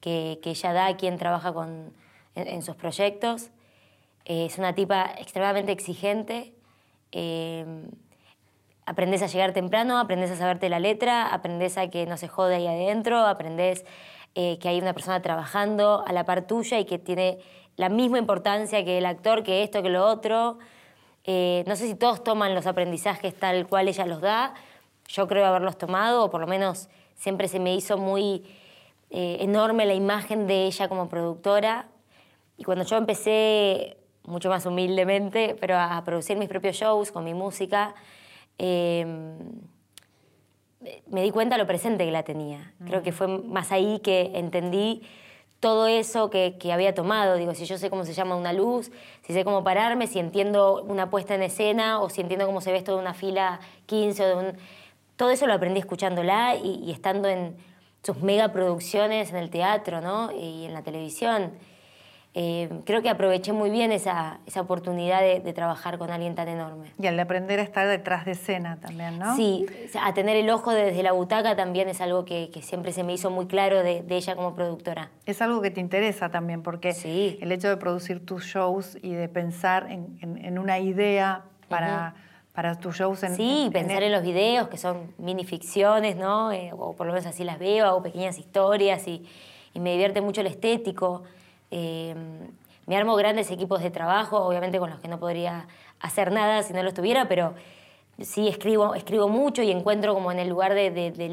que, 0.00 0.38
que 0.42 0.50
ella 0.50 0.72
da 0.72 0.86
a 0.86 0.96
quien 0.96 1.18
trabaja 1.18 1.52
con, 1.52 1.92
en, 2.36 2.48
en 2.48 2.62
sus 2.62 2.76
proyectos. 2.76 3.50
Eh, 4.24 4.46
es 4.46 4.58
una 4.58 4.72
tipa 4.74 5.10
extremadamente 5.18 5.72
exigente. 5.72 6.54
eh, 7.12 7.64
aprendes 8.88 9.22
a 9.22 9.26
llegar 9.26 9.52
temprano, 9.52 9.98
aprendes 9.98 10.30
a 10.30 10.36
saberte 10.36 10.70
la 10.70 10.80
letra, 10.80 11.26
aprendes 11.26 11.76
a 11.76 11.88
que 11.88 12.06
no 12.06 12.16
se 12.16 12.26
jode 12.26 12.54
ahí 12.54 12.66
adentro, 12.66 13.18
aprendes 13.18 13.84
eh, 14.34 14.58
que 14.58 14.68
hay 14.70 14.80
una 14.80 14.94
persona 14.94 15.20
trabajando 15.20 16.02
a 16.06 16.12
la 16.12 16.24
par 16.24 16.46
tuya 16.46 16.78
y 16.78 16.86
que 16.86 16.98
tiene 16.98 17.38
la 17.76 17.90
misma 17.90 18.18
importancia 18.18 18.84
que 18.84 18.96
el 18.96 19.04
actor, 19.04 19.42
que 19.42 19.62
esto, 19.62 19.82
que 19.82 19.90
lo 19.90 20.06
otro. 20.06 20.58
Eh, 21.24 21.64
no 21.66 21.76
sé 21.76 21.86
si 21.86 21.94
todos 21.94 22.24
toman 22.24 22.54
los 22.54 22.66
aprendizajes 22.66 23.34
tal 23.34 23.66
cual 23.66 23.88
ella 23.88 24.06
los 24.06 24.22
da. 24.22 24.54
Yo 25.06 25.28
creo 25.28 25.44
haberlos 25.44 25.76
tomado, 25.76 26.24
o 26.24 26.30
por 26.30 26.40
lo 26.40 26.46
menos 26.46 26.88
siempre 27.14 27.46
se 27.48 27.60
me 27.60 27.74
hizo 27.74 27.98
muy 27.98 28.44
eh, 29.10 29.36
enorme 29.40 29.84
la 29.84 29.94
imagen 29.94 30.46
de 30.46 30.64
ella 30.64 30.88
como 30.88 31.10
productora. 31.10 31.88
Y 32.56 32.64
cuando 32.64 32.84
yo 32.84 32.96
empecé, 32.96 33.98
mucho 34.24 34.48
más 34.48 34.66
humildemente, 34.66 35.56
pero 35.60 35.76
a 35.78 36.02
producir 36.04 36.36
mis 36.36 36.48
propios 36.48 36.76
shows 36.76 37.12
con 37.12 37.24
mi 37.24 37.34
música, 37.34 37.94
eh, 38.58 39.06
me 41.06 41.22
di 41.22 41.30
cuenta 41.30 41.58
lo 41.58 41.66
presente 41.66 42.04
que 42.04 42.12
la 42.12 42.22
tenía. 42.22 42.72
Creo 42.84 43.02
que 43.02 43.12
fue 43.12 43.26
más 43.26 43.72
ahí 43.72 44.00
que 44.00 44.32
entendí 44.34 45.02
todo 45.60 45.86
eso 45.86 46.30
que, 46.30 46.56
que 46.58 46.72
había 46.72 46.94
tomado. 46.94 47.36
Digo, 47.36 47.54
si 47.54 47.64
yo 47.64 47.78
sé 47.78 47.90
cómo 47.90 48.04
se 48.04 48.12
llama 48.12 48.36
una 48.36 48.52
luz, 48.52 48.90
si 49.22 49.32
sé 49.32 49.44
cómo 49.44 49.64
pararme, 49.64 50.06
si 50.06 50.18
entiendo 50.18 50.82
una 50.82 51.10
puesta 51.10 51.34
en 51.34 51.42
escena 51.42 52.00
o 52.00 52.10
si 52.10 52.20
entiendo 52.20 52.46
cómo 52.46 52.60
se 52.60 52.70
ve 52.70 52.78
esto 52.78 52.94
de 52.94 53.00
una 53.00 53.14
fila 53.14 53.60
15 53.86 54.22
o 54.22 54.26
de 54.26 54.34
un... 54.34 54.56
todo 55.16 55.30
eso 55.30 55.46
lo 55.46 55.54
aprendí 55.54 55.80
escuchándola 55.80 56.56
y, 56.56 56.84
y 56.84 56.92
estando 56.92 57.28
en 57.28 57.56
sus 58.02 58.22
megaproducciones 58.22 59.30
en 59.30 59.36
el 59.36 59.50
teatro 59.50 60.00
¿no? 60.00 60.30
y 60.32 60.64
en 60.64 60.74
la 60.74 60.82
televisión. 60.82 61.52
Eh, 62.40 62.68
creo 62.84 63.02
que 63.02 63.10
aproveché 63.10 63.52
muy 63.52 63.68
bien 63.68 63.90
esa, 63.90 64.38
esa 64.46 64.60
oportunidad 64.60 65.20
de, 65.22 65.40
de, 65.40 65.52
trabajar 65.52 65.98
con 65.98 66.12
alguien 66.12 66.36
tan 66.36 66.46
enorme. 66.46 66.92
Y 66.96 67.08
al 67.08 67.16
de 67.16 67.22
aprender 67.22 67.58
a 67.58 67.64
estar 67.64 67.88
detrás 67.88 68.24
de 68.26 68.30
escena 68.30 68.78
también, 68.78 69.18
¿no? 69.18 69.34
Sí, 69.34 69.66
a 70.00 70.14
tener 70.14 70.36
el 70.36 70.48
ojo 70.50 70.70
desde 70.70 71.02
la 71.02 71.10
butaca 71.10 71.56
también 71.56 71.88
es 71.88 72.00
algo 72.00 72.24
que, 72.24 72.50
que 72.52 72.62
siempre 72.62 72.92
se 72.92 73.02
me 73.02 73.12
hizo 73.12 73.28
muy 73.30 73.48
claro 73.48 73.82
de, 73.82 74.02
de, 74.02 74.16
ella 74.16 74.36
como 74.36 74.54
productora. 74.54 75.10
Es 75.26 75.42
algo 75.42 75.60
que 75.60 75.72
te 75.72 75.80
interesa 75.80 76.28
también, 76.28 76.62
porque 76.62 76.92
sí. 76.92 77.40
el 77.40 77.50
hecho 77.50 77.68
de 77.68 77.76
producir 77.76 78.24
tus 78.24 78.44
shows 78.44 78.96
y 79.02 79.14
de 79.14 79.28
pensar 79.28 79.90
en, 79.90 80.16
en, 80.20 80.38
en 80.44 80.60
una 80.60 80.78
idea 80.78 81.42
para... 81.68 82.14
Uh 82.14 82.18
-huh 82.18 82.28
para 82.58 82.74
tus 82.74 82.96
shows 82.96 83.22
en 83.22 83.36
Sí, 83.36 83.66
en, 83.66 83.72
pensar 83.72 84.02
en, 84.02 84.10
los 84.10 84.24
videos, 84.24 84.66
que 84.66 84.78
son 84.78 85.14
minificciones, 85.16 86.16
¿no? 86.16 86.50
Eh, 86.50 86.72
o 86.76 86.96
por 86.96 87.06
lo 87.06 87.12
menos 87.12 87.24
así 87.24 87.44
las 87.44 87.60
veo, 87.60 87.86
hago 87.86 88.02
pequeñas 88.02 88.36
historias 88.36 89.06
y, 89.06 89.24
y 89.74 89.78
me 89.78 89.92
divierte 89.92 90.20
mucho 90.20 90.40
el 90.40 90.48
estético. 90.48 91.22
Eh, 91.70 92.14
me 92.86 92.96
armo 92.96 93.16
grandes 93.16 93.50
equipos 93.50 93.82
de 93.82 93.90
trabajo, 93.90 94.38
obviamente 94.38 94.78
con 94.78 94.90
los 94.90 95.00
que 95.00 95.08
no 95.08 95.18
podría 95.18 95.68
hacer 96.00 96.32
nada 96.32 96.62
si 96.62 96.72
no 96.72 96.82
los 96.82 96.94
tuviera, 96.94 97.28
pero 97.28 97.54
sí 98.20 98.48
escribo, 98.48 98.94
escribo 98.94 99.28
mucho 99.28 99.62
y 99.62 99.70
encuentro 99.70 100.14
como 100.14 100.32
en 100.32 100.38
el 100.38 100.48
lugar 100.48 100.74
de, 100.74 100.90
de, 100.90 101.10
de 101.10 101.28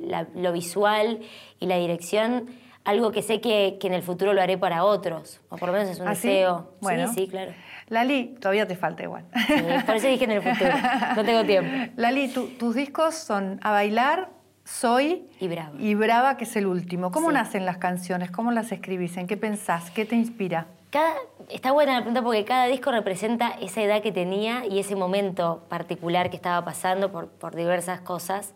la, 0.00 0.26
lo 0.34 0.52
visual 0.52 1.20
y 1.60 1.66
la 1.66 1.76
dirección 1.76 2.48
algo 2.84 3.12
que 3.12 3.20
sé 3.20 3.40
que, 3.40 3.76
que, 3.78 3.86
en 3.86 3.92
el 3.92 4.02
futuro 4.02 4.32
lo 4.32 4.40
haré 4.40 4.56
para 4.56 4.82
otros, 4.82 5.42
o 5.50 5.58
por 5.58 5.68
lo 5.68 5.74
menos 5.74 5.90
es 5.90 6.00
un 6.00 6.08
¿Ah, 6.08 6.10
deseo. 6.10 6.70
Sí? 6.70 6.76
Bueno. 6.80 7.08
Sí, 7.08 7.14
sí, 7.14 7.28
claro. 7.28 7.52
Lali, 7.88 8.36
todavía 8.40 8.66
te 8.66 8.76
falta 8.76 9.02
igual. 9.02 9.24
Sí, 9.46 9.54
por 9.84 9.96
eso 9.96 10.08
dije 10.08 10.24
en 10.24 10.30
el 10.30 10.42
futuro, 10.42 10.72
no 11.14 11.22
tengo 11.22 11.44
tiempo. 11.44 11.92
Lali, 11.96 12.28
tu, 12.28 12.46
tus 12.56 12.74
discos 12.74 13.14
son 13.14 13.60
A 13.62 13.72
Bailar, 13.72 14.30
Soy 14.68 15.26
y 15.40 15.48
Brava. 15.48 15.72
y 15.78 15.94
Brava, 15.94 16.36
que 16.36 16.44
es 16.44 16.54
el 16.54 16.66
último. 16.66 17.10
¿Cómo 17.10 17.28
sí. 17.28 17.34
nacen 17.34 17.64
las 17.64 17.78
canciones? 17.78 18.30
¿Cómo 18.30 18.52
las 18.52 18.70
escribís? 18.70 19.16
¿En 19.16 19.26
qué 19.26 19.36
pensás? 19.36 19.90
¿Qué 19.90 20.04
te 20.04 20.14
inspira? 20.14 20.66
Cada, 20.90 21.14
está 21.48 21.72
buena 21.72 21.94
la 21.94 22.00
pregunta 22.00 22.22
porque 22.22 22.44
cada 22.44 22.66
disco 22.66 22.92
representa 22.92 23.50
esa 23.60 23.82
edad 23.82 24.02
que 24.02 24.12
tenía 24.12 24.66
y 24.66 24.78
ese 24.78 24.94
momento 24.94 25.64
particular 25.68 26.28
que 26.28 26.36
estaba 26.36 26.64
pasando 26.64 27.10
por, 27.10 27.28
por 27.28 27.56
diversas 27.56 28.02
cosas. 28.02 28.54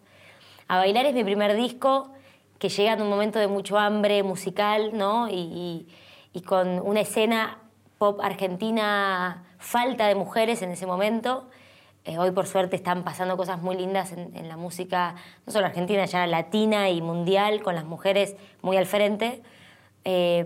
A 0.68 0.76
Bailar 0.76 1.06
es 1.06 1.14
mi 1.14 1.24
primer 1.24 1.56
disco 1.56 2.12
que 2.58 2.68
llega 2.68 2.92
en 2.92 3.02
un 3.02 3.08
momento 3.08 3.38
de 3.38 3.48
mucho 3.48 3.78
hambre 3.78 4.22
musical, 4.22 4.90
¿no? 4.92 5.28
Y, 5.28 5.34
y, 5.34 5.88
y 6.34 6.42
con 6.42 6.78
una 6.80 7.00
escena 7.00 7.58
pop 7.98 8.20
argentina 8.20 9.44
falta 9.58 10.06
de 10.06 10.14
mujeres 10.14 10.60
en 10.62 10.70
ese 10.70 10.86
momento. 10.86 11.48
Eh, 12.04 12.18
hoy 12.18 12.32
por 12.32 12.46
suerte 12.46 12.74
están 12.74 13.04
pasando 13.04 13.36
cosas 13.36 13.62
muy 13.62 13.76
lindas 13.76 14.12
en, 14.12 14.36
en, 14.36 14.48
la 14.48 14.56
música, 14.56 15.14
no 15.46 15.52
solo 15.52 15.66
argentina, 15.66 16.04
ya 16.04 16.26
latina 16.26 16.90
y 16.90 17.00
mundial, 17.00 17.62
con 17.62 17.76
las 17.76 17.84
mujeres 17.84 18.36
muy 18.60 18.76
al 18.76 18.86
frente. 18.86 19.40
Eh, 20.04 20.44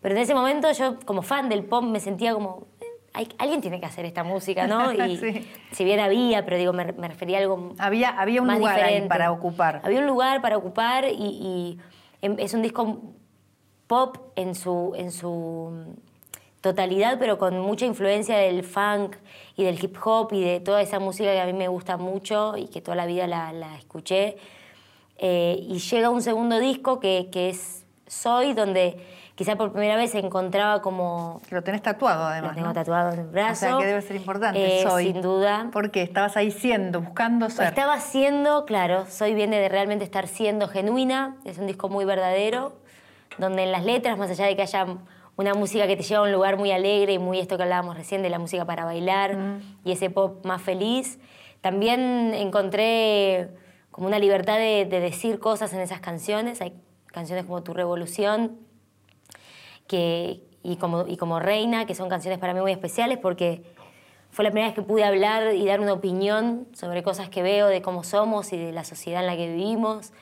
pero 0.00 0.14
en 0.14 0.22
ese 0.22 0.34
momento 0.34 0.72
yo 0.72 0.98
como 1.04 1.20
fan 1.20 1.50
del 1.50 1.64
pop 1.64 1.84
me 1.84 2.00
sentía 2.00 2.32
como, 2.32 2.66
eh, 2.80 2.86
hay, 3.12 3.28
alguien 3.36 3.60
tiene 3.60 3.78
que 3.78 3.84
hacer 3.84 4.06
esta 4.06 4.24
música, 4.24 4.66
¿no? 4.66 4.90
Y 5.06 5.18
sí. 5.18 5.46
si 5.72 5.84
bien 5.84 6.00
había, 6.00 6.46
pero 6.46 6.56
digo, 6.56 6.72
me, 6.72 6.90
me, 6.92 7.08
refería 7.08 7.38
a 7.38 7.40
algo 7.42 7.74
Había, 7.78 8.18
había 8.18 8.40
un 8.40 8.46
más 8.46 8.58
lugar 8.58 8.76
diferente. 8.76 9.02
ahí 9.02 9.08
para 9.08 9.32
ocupar. 9.32 9.82
Había 9.84 10.00
un 10.00 10.06
lugar 10.06 10.40
para 10.40 10.56
ocupar 10.56 11.04
y, 11.04 11.12
y 11.22 11.78
es 12.22 12.54
un 12.54 12.62
disco 12.62 13.02
pop 13.86 14.16
en 14.34 14.54
su, 14.54 14.94
en 14.96 15.12
su 15.12 15.94
totalidad, 16.60 17.18
pero 17.18 17.38
con 17.38 17.58
mucha 17.60 17.86
influencia 17.86 18.36
del 18.38 18.64
funk 18.64 19.16
y 19.56 19.64
del 19.64 19.82
hip 19.82 19.96
hop 20.04 20.32
y 20.32 20.42
de 20.42 20.60
toda 20.60 20.82
esa 20.82 20.98
música 20.98 21.32
que 21.32 21.40
a 21.40 21.46
mí 21.46 21.52
me 21.52 21.68
gusta 21.68 21.96
mucho 21.96 22.56
y 22.56 22.68
que 22.68 22.80
toda 22.80 22.96
la 22.96 23.06
vida 23.06 23.26
la, 23.26 23.52
la 23.52 23.76
escuché. 23.76 24.36
Eh, 25.18 25.58
y 25.68 25.78
llega 25.78 26.10
un 26.10 26.22
segundo 26.22 26.58
disco 26.58 27.00
que, 27.00 27.28
que, 27.32 27.50
es 27.50 27.84
Soy, 28.06 28.52
donde 28.52 28.98
quizá 29.34 29.56
por 29.56 29.72
primera 29.72 29.96
vez 29.96 30.10
se 30.10 30.18
encontraba 30.18 30.82
como... 30.82 31.40
Lo 31.50 31.62
tenés 31.62 31.82
tatuado 31.82 32.26
además. 32.26 32.50
Lo 32.50 32.54
tengo 32.54 32.68
¿no? 32.68 32.74
tatuado 32.74 33.12
en 33.12 33.20
el 33.20 33.26
brazo. 33.26 33.66
O 33.66 33.68
sea 33.70 33.78
que 33.78 33.86
debe 33.86 34.02
ser 34.02 34.16
importante, 34.16 34.80
eh, 34.80 34.82
Soy. 34.82 35.12
Sin 35.12 35.22
duda. 35.22 35.70
Porque 35.72 36.02
estabas 36.02 36.36
ahí 36.36 36.50
siendo, 36.50 37.00
buscando 37.00 37.48
ser. 37.48 37.68
Estaba 37.68 37.98
siendo, 38.00 38.66
claro, 38.66 39.06
Soy 39.06 39.34
viene 39.34 39.58
de 39.58 39.68
realmente 39.68 40.04
estar 40.04 40.26
siendo 40.26 40.68
genuina, 40.68 41.36
es 41.44 41.58
un 41.58 41.66
disco 41.66 41.88
muy 41.88 42.04
verdadero, 42.04 42.74
donde 43.38 43.64
en 43.64 43.72
las 43.72 43.84
letras, 43.84 44.18
más 44.18 44.30
allá 44.30 44.46
de 44.46 44.56
que 44.56 44.62
haya 44.62 44.86
una 45.36 45.54
música 45.54 45.86
que 45.86 45.96
te 45.96 46.02
lleva 46.02 46.20
a 46.20 46.24
un 46.24 46.32
lugar 46.32 46.56
muy 46.56 46.70
alegre 46.70 47.12
y 47.12 47.18
muy 47.18 47.38
esto 47.38 47.56
que 47.56 47.62
hablábamos 47.62 47.96
recién 47.96 48.22
de 48.22 48.30
la 48.30 48.38
música 48.38 48.64
para 48.64 48.84
bailar 48.84 49.36
mm. 49.36 49.78
y 49.84 49.92
ese 49.92 50.10
pop 50.10 50.44
más 50.44 50.62
feliz. 50.62 51.18
También 51.60 52.32
encontré 52.34 53.50
como 53.90 54.06
una 54.06 54.18
libertad 54.18 54.56
de, 54.56 54.86
de, 54.86 55.00
decir 55.00 55.38
cosas 55.38 55.72
en 55.72 55.80
esas 55.80 56.00
canciones. 56.00 56.60
Hay 56.60 56.74
canciones 57.06 57.44
como 57.44 57.62
Tu 57.62 57.74
Revolución 57.74 58.58
que, 59.86 60.42
y, 60.62 60.76
como, 60.76 61.06
y 61.06 61.16
como 61.16 61.40
Reina, 61.40 61.86
que 61.86 61.94
son 61.94 62.08
canciones 62.08 62.38
para 62.38 62.54
mí 62.54 62.60
muy 62.60 62.72
especiales 62.72 63.18
porque 63.18 63.62
fue 64.30 64.44
la 64.44 64.50
primera 64.50 64.68
vez 64.68 64.74
que 64.74 64.82
pude 64.82 65.04
hablar 65.04 65.54
y 65.54 65.64
dar 65.64 65.80
una 65.80 65.92
opinión 65.92 66.66
sobre 66.72 67.02
cosas 67.02 67.28
que 67.28 67.42
veo, 67.42 67.68
de 67.68 67.82
cómo 67.82 68.04
somos 68.04 68.52
y 68.52 68.58
de 68.58 68.72
la 68.72 68.84
sociedad 68.84 69.20
en 69.20 69.26
la 69.26 69.36
que 69.36 69.48
vivimos. 69.48 70.12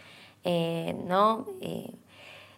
Eh, 0.45 0.95
¿no? 1.07 1.47
Eh, 1.61 1.91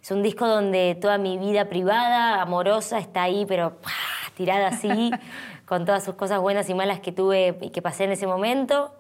es 0.07 0.13
un 0.13 0.23
disco 0.23 0.47
donde 0.47 0.97
toda 1.01 1.19
mi 1.19 1.37
vida 1.37 1.65
privada, 1.65 2.41
amorosa, 2.41 3.01
está 3.01 3.25
ahí, 3.25 3.45
pero 3.45 3.81
¡pah! 3.81 3.91
tirada 4.37 4.69
así, 4.69 5.11
con 5.67 5.85
todas 5.85 6.05
sus 6.05 6.15
cosas 6.15 6.41
buenas 6.41 6.71
y 6.71 6.75
malas 6.75 7.01
que 7.01 7.11
tuve 7.11 7.59
y 7.61 7.71
que 7.71 7.83
pasé 7.83 8.05
en 8.05 8.13
ese 8.13 8.25
momento. 8.29 8.95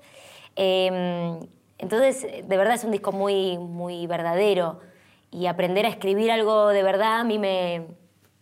Eh, 0.56 1.38
entonces, 1.78 2.26
de 2.44 2.56
verdad 2.56 2.74
es 2.74 2.82
un 2.82 2.90
disco 2.90 3.12
muy, 3.12 3.56
muy 3.56 4.08
verdadero. 4.08 4.80
Y 5.30 5.46
aprender 5.46 5.86
a 5.86 5.90
escribir 5.90 6.32
algo 6.32 6.70
de 6.70 6.82
verdad 6.82 7.20
a 7.20 7.24
mí 7.24 7.38
me, 7.38 7.86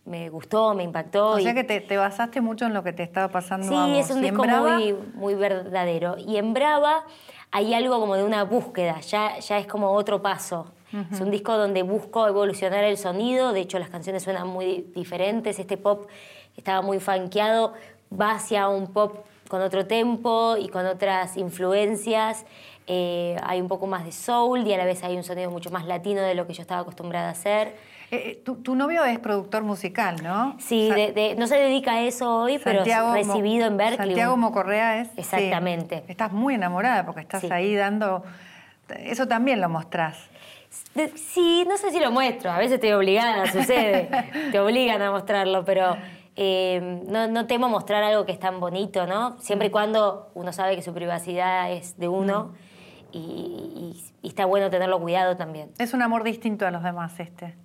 me 0.05 0.31
gustó, 0.31 0.73
me 0.73 0.81
impactó. 0.81 1.33
O 1.33 1.39
y... 1.39 1.43
sea 1.43 1.53
que 1.53 1.65
te, 1.65 1.81
te, 1.81 1.97
basaste 1.97 2.41
mucho 2.41 2.65
en 2.65 2.73
lo 2.73 2.81
que 2.81 2.93
te 2.93 3.03
estaba 3.03 3.27
pasando 3.27 3.67
Sí, 3.67 3.75
a 3.75 3.85
vos. 3.85 3.97
es 3.99 4.09
un 4.09 4.23
disco 4.23 4.43
muy, 4.43 4.95
muy 5.13 5.35
verdadero. 5.35 6.15
Y 6.17 6.37
en 6.37 6.55
Brava 6.55 7.03
hay 7.51 7.75
algo 7.75 7.99
como 7.99 8.15
de 8.15 8.23
una 8.23 8.43
búsqueda, 8.43 9.01
ya, 9.01 9.37
ya 9.37 9.59
es 9.59 9.67
como 9.67 9.91
otro 9.91 10.23
paso. 10.23 10.73
Uh 10.95 10.99
-huh. 10.99 11.13
Es 11.13 11.19
un 11.19 11.29
disco 11.29 11.57
donde 11.57 11.83
busco 11.83 12.27
evolucionar 12.27 12.83
el 12.85 12.97
sonido, 12.97 13.51
de 13.51 13.59
hecho 13.59 13.79
las 13.79 13.89
canciones 13.89 14.23
suenan 14.23 14.47
muy 14.47 14.87
diferentes, 14.95 15.59
este 15.59 15.75
pop 15.75 16.07
estaba 16.55 16.81
muy 16.81 16.99
funkeado, 16.99 17.73
va 18.09 18.31
hacia 18.31 18.69
un 18.69 18.87
pop 18.93 19.25
con 19.49 19.61
otro 19.61 19.85
tempo 19.85 20.55
y 20.57 20.69
con 20.69 20.85
otras 20.85 21.37
influencias. 21.37 22.45
Eh, 22.87 23.35
hay 23.43 23.61
un 23.61 23.67
poco 23.67 23.87
más 23.87 24.05
de 24.05 24.11
soul 24.11 24.65
y 24.65 24.73
a 24.73 24.77
la 24.77 24.85
vez 24.85 25.03
hay 25.03 25.17
un 25.17 25.23
sonido 25.23 25.49
mucho 25.51 25.71
más 25.71 25.85
latino 25.85 26.21
de 26.21 26.35
lo 26.35 26.45
que 26.45 26.53
yo 26.53 26.61
estaba 26.61 26.81
acostumbrada 26.81 27.29
a 27.29 27.31
hacer. 27.31 27.75
Eh, 28.11 28.41
tu, 28.45 28.57
tu, 28.57 28.75
novio 28.75 29.03
es 29.03 29.17
productor 29.17 29.63
musical, 29.63 30.21
¿no? 30.23 30.55
Sí, 30.59 30.91
de, 30.91 31.11
de, 31.11 31.35
no 31.35 31.47
se 31.47 31.55
dedica 31.55 31.93
a 31.93 32.01
eso 32.03 32.41
hoy, 32.41 32.59
Santiago 32.59 33.11
pero 33.13 33.27
recibido 33.27 33.65
en 33.65 33.77
Berkeley. 33.77 34.09
Santiago 34.09 34.37
Mocorrea 34.37 35.01
es. 35.01 35.09
Exactamente. 35.17 35.97
Sí. 35.97 36.03
Estás 36.09 36.31
muy 36.31 36.53
enamorada 36.53 37.05
porque 37.05 37.21
estás 37.21 37.41
sí. 37.41 37.49
ahí 37.51 37.75
dando. 37.75 38.23
Eso 38.99 39.27
también 39.27 39.59
lo 39.59 39.69
mostrás. 39.69 40.29
Sí, 41.15 41.65
no 41.67 41.77
sé 41.77 41.91
si 41.91 41.99
lo 41.99 42.11
muestro, 42.11 42.51
a 42.51 42.57
veces 42.57 42.73
estoy 42.73 42.91
obligada, 42.91 43.51
sucede, 43.51 44.09
te 44.51 44.59
obligan 44.59 45.01
a 45.01 45.11
mostrarlo, 45.11 45.65
pero 45.65 45.95
eh, 46.35 47.01
no, 47.07 47.27
no, 47.27 47.47
temo 47.47 47.69
mostrar 47.69 48.03
algo 48.03 48.25
que 48.25 48.31
es 48.31 48.39
tan 48.39 48.59
bonito, 48.59 49.05
¿no? 49.05 49.39
Siempre 49.39 49.67
y 49.67 49.71
cuando 49.71 50.31
uno 50.33 50.53
sabe 50.53 50.75
que 50.75 50.81
su 50.81 50.93
privacidad 50.93 51.71
es 51.71 51.97
de 51.97 52.07
uno 52.07 52.53
y, 53.11 53.19
y, 53.19 54.03
y 54.21 54.27
está 54.27 54.45
bueno 54.45 54.69
tenerlo 54.69 54.99
cuidado 54.99 55.37
también. 55.37 55.71
Es 55.77 55.93
un 55.93 56.01
amor 56.01 56.23
distinto 56.23 56.65
a 56.65 56.71
los 56.71 56.83
demás 56.83 57.19
este. 57.19 57.55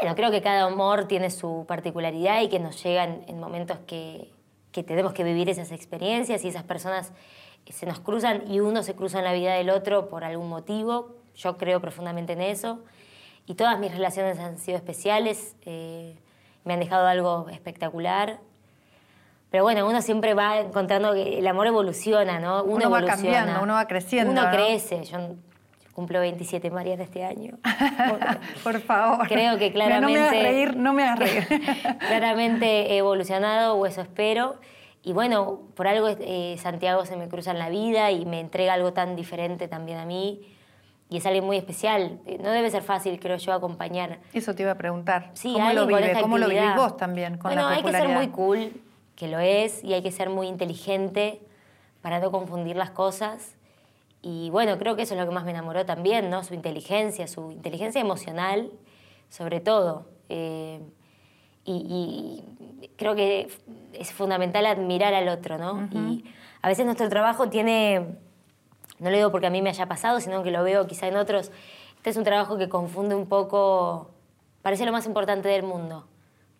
Bueno, 0.00 0.16
creo 0.16 0.30
que 0.30 0.42
cada 0.42 0.64
amor 0.64 1.06
tiene 1.06 1.30
su 1.30 1.64
particularidad 1.68 2.40
y 2.42 2.48
que 2.48 2.58
nos 2.58 2.82
llegan 2.82 3.22
en 3.28 3.38
momentos 3.38 3.78
que, 3.86 4.32
que 4.72 4.82
tenemos 4.82 5.12
que 5.12 5.22
vivir 5.22 5.48
esas 5.48 5.70
experiencias 5.70 6.44
y 6.44 6.48
esas 6.48 6.64
personas 6.64 7.12
se 7.70 7.86
nos 7.86 8.00
cruzan 8.00 8.50
y 8.50 8.60
uno 8.60 8.82
se 8.82 8.94
cruza 8.94 9.18
en 9.18 9.24
la 9.24 9.32
vida 9.32 9.54
del 9.54 9.70
otro 9.70 10.08
por 10.08 10.24
algún 10.24 10.48
motivo. 10.48 11.14
Yo 11.34 11.56
creo 11.56 11.80
profundamente 11.80 12.34
en 12.34 12.42
eso. 12.42 12.84
Y 13.46 13.54
todas 13.54 13.78
mis 13.78 13.92
relaciones 13.92 14.38
han 14.38 14.58
sido 14.58 14.76
especiales. 14.76 15.56
Eh, 15.62 16.16
me 16.64 16.74
han 16.74 16.80
dejado 16.80 17.06
algo 17.06 17.48
espectacular. 17.50 18.38
Pero 19.50 19.62
bueno, 19.62 19.86
uno 19.86 20.02
siempre 20.02 20.34
va 20.34 20.58
encontrando 20.58 21.12
que 21.12 21.38
el 21.38 21.46
amor 21.46 21.66
evoluciona, 21.66 22.40
¿no? 22.40 22.64
Uno, 22.64 22.74
uno 22.74 22.90
va 22.90 23.04
cambiando, 23.04 23.62
uno 23.62 23.74
va 23.74 23.86
creciendo. 23.86 24.32
Uno 24.32 24.42
¿no? 24.44 24.50
crece. 24.50 25.04
Yo 25.04 25.18
cumplo 25.92 26.20
27 26.20 26.70
Mariana 26.70 27.04
este 27.04 27.24
año. 27.24 27.58
Por 28.64 28.80
favor. 28.80 29.28
Creo 29.28 29.56
que 29.58 29.72
claramente... 29.72 30.12
No 30.12 30.20
me 30.20 30.26
hagas 30.26 30.42
reír, 30.42 30.76
no 30.76 30.92
me 30.92 31.02
hagas 31.04 31.18
reír. 31.20 31.46
claramente 32.00 32.92
he 32.92 32.96
evolucionado, 32.98 33.76
o 33.76 33.86
eso 33.86 34.00
espero. 34.00 34.56
Y 35.04 35.12
bueno, 35.12 35.60
por 35.74 35.86
algo 35.86 36.08
eh, 36.08 36.56
Santiago 36.58 37.04
se 37.04 37.16
me 37.16 37.28
cruza 37.28 37.50
en 37.50 37.58
la 37.58 37.68
vida 37.68 38.10
y 38.10 38.24
me 38.24 38.40
entrega 38.40 38.72
algo 38.72 38.94
tan 38.94 39.16
diferente 39.16 39.68
también 39.68 39.98
a 39.98 40.06
mí. 40.06 40.40
Y 41.10 41.18
es 41.18 41.26
alguien 41.26 41.44
muy 41.44 41.56
especial. 41.56 42.18
No 42.40 42.50
debe 42.50 42.70
ser 42.70 42.82
fácil, 42.82 43.20
creo 43.20 43.36
yo, 43.36 43.52
acompañar. 43.52 44.18
Eso 44.32 44.54
te 44.54 44.62
iba 44.62 44.72
a 44.72 44.78
preguntar. 44.78 45.30
Sí, 45.34 45.52
¿Cómo 45.52 45.72
lo 45.72 45.86
vive? 45.86 46.16
¿Cómo 46.20 46.38
lo 46.38 46.48
vivís 46.48 46.74
vos 46.76 46.96
también 46.96 47.38
con 47.38 47.50
bueno, 47.50 47.68
la 47.68 47.76
hay 47.76 47.82
que 47.82 47.92
ser 47.92 48.08
muy 48.08 48.28
cool, 48.28 48.72
que 49.14 49.28
lo 49.28 49.38
es, 49.38 49.84
y 49.84 49.92
hay 49.94 50.02
que 50.02 50.10
ser 50.10 50.30
muy 50.30 50.48
inteligente 50.48 51.40
para 52.02 52.20
no 52.20 52.30
confundir 52.30 52.76
las 52.76 52.90
cosas. 52.90 53.54
y 54.22 54.48
bueno, 54.50 54.78
creo 54.78 54.96
que 54.96 55.02
eso 55.02 55.14
es 55.14 55.20
lo 55.20 55.26
que 55.26 55.34
más 55.34 55.44
me 55.44 55.50
enamoró 55.50 55.84
también, 55.84 56.30
¿no? 56.30 56.42
Su 56.44 56.54
inteligencia, 56.54 57.26
su 57.26 57.52
inteligencia 57.52 58.00
emocional, 58.00 58.70
sobre 59.28 59.60
todo. 59.60 60.06
Eh, 60.30 60.80
y, 61.64 62.42
creo 62.96 63.14
que 63.14 63.48
es 63.92 64.12
fundamental 64.12 64.66
admirar 64.66 65.14
al 65.14 65.28
otro, 65.28 65.58
¿no? 65.58 65.88
Y 65.92 66.24
a 66.62 66.68
veces 66.68 66.84
nuestro 66.84 67.08
trabajo 67.08 67.48
tiene, 67.48 68.16
no 68.98 69.10
lo 69.10 69.16
digo 69.16 69.30
porque 69.30 69.46
a 69.46 69.50
mí 69.50 69.62
me 69.62 69.70
haya 69.70 69.86
pasado, 69.86 70.20
sino 70.20 70.42
que 70.42 70.50
lo 70.50 70.62
veo 70.62 70.86
quizá 70.86 71.06
en 71.08 71.16
otros, 71.16 71.50
este 71.96 72.10
es 72.10 72.16
un 72.16 72.24
trabajo 72.24 72.58
que 72.58 72.68
confunde 72.68 73.14
un 73.14 73.26
poco, 73.26 74.10
parece 74.62 74.84
lo 74.86 74.92
más 74.92 75.06
importante 75.06 75.48
del 75.48 75.62
mundo 75.62 76.06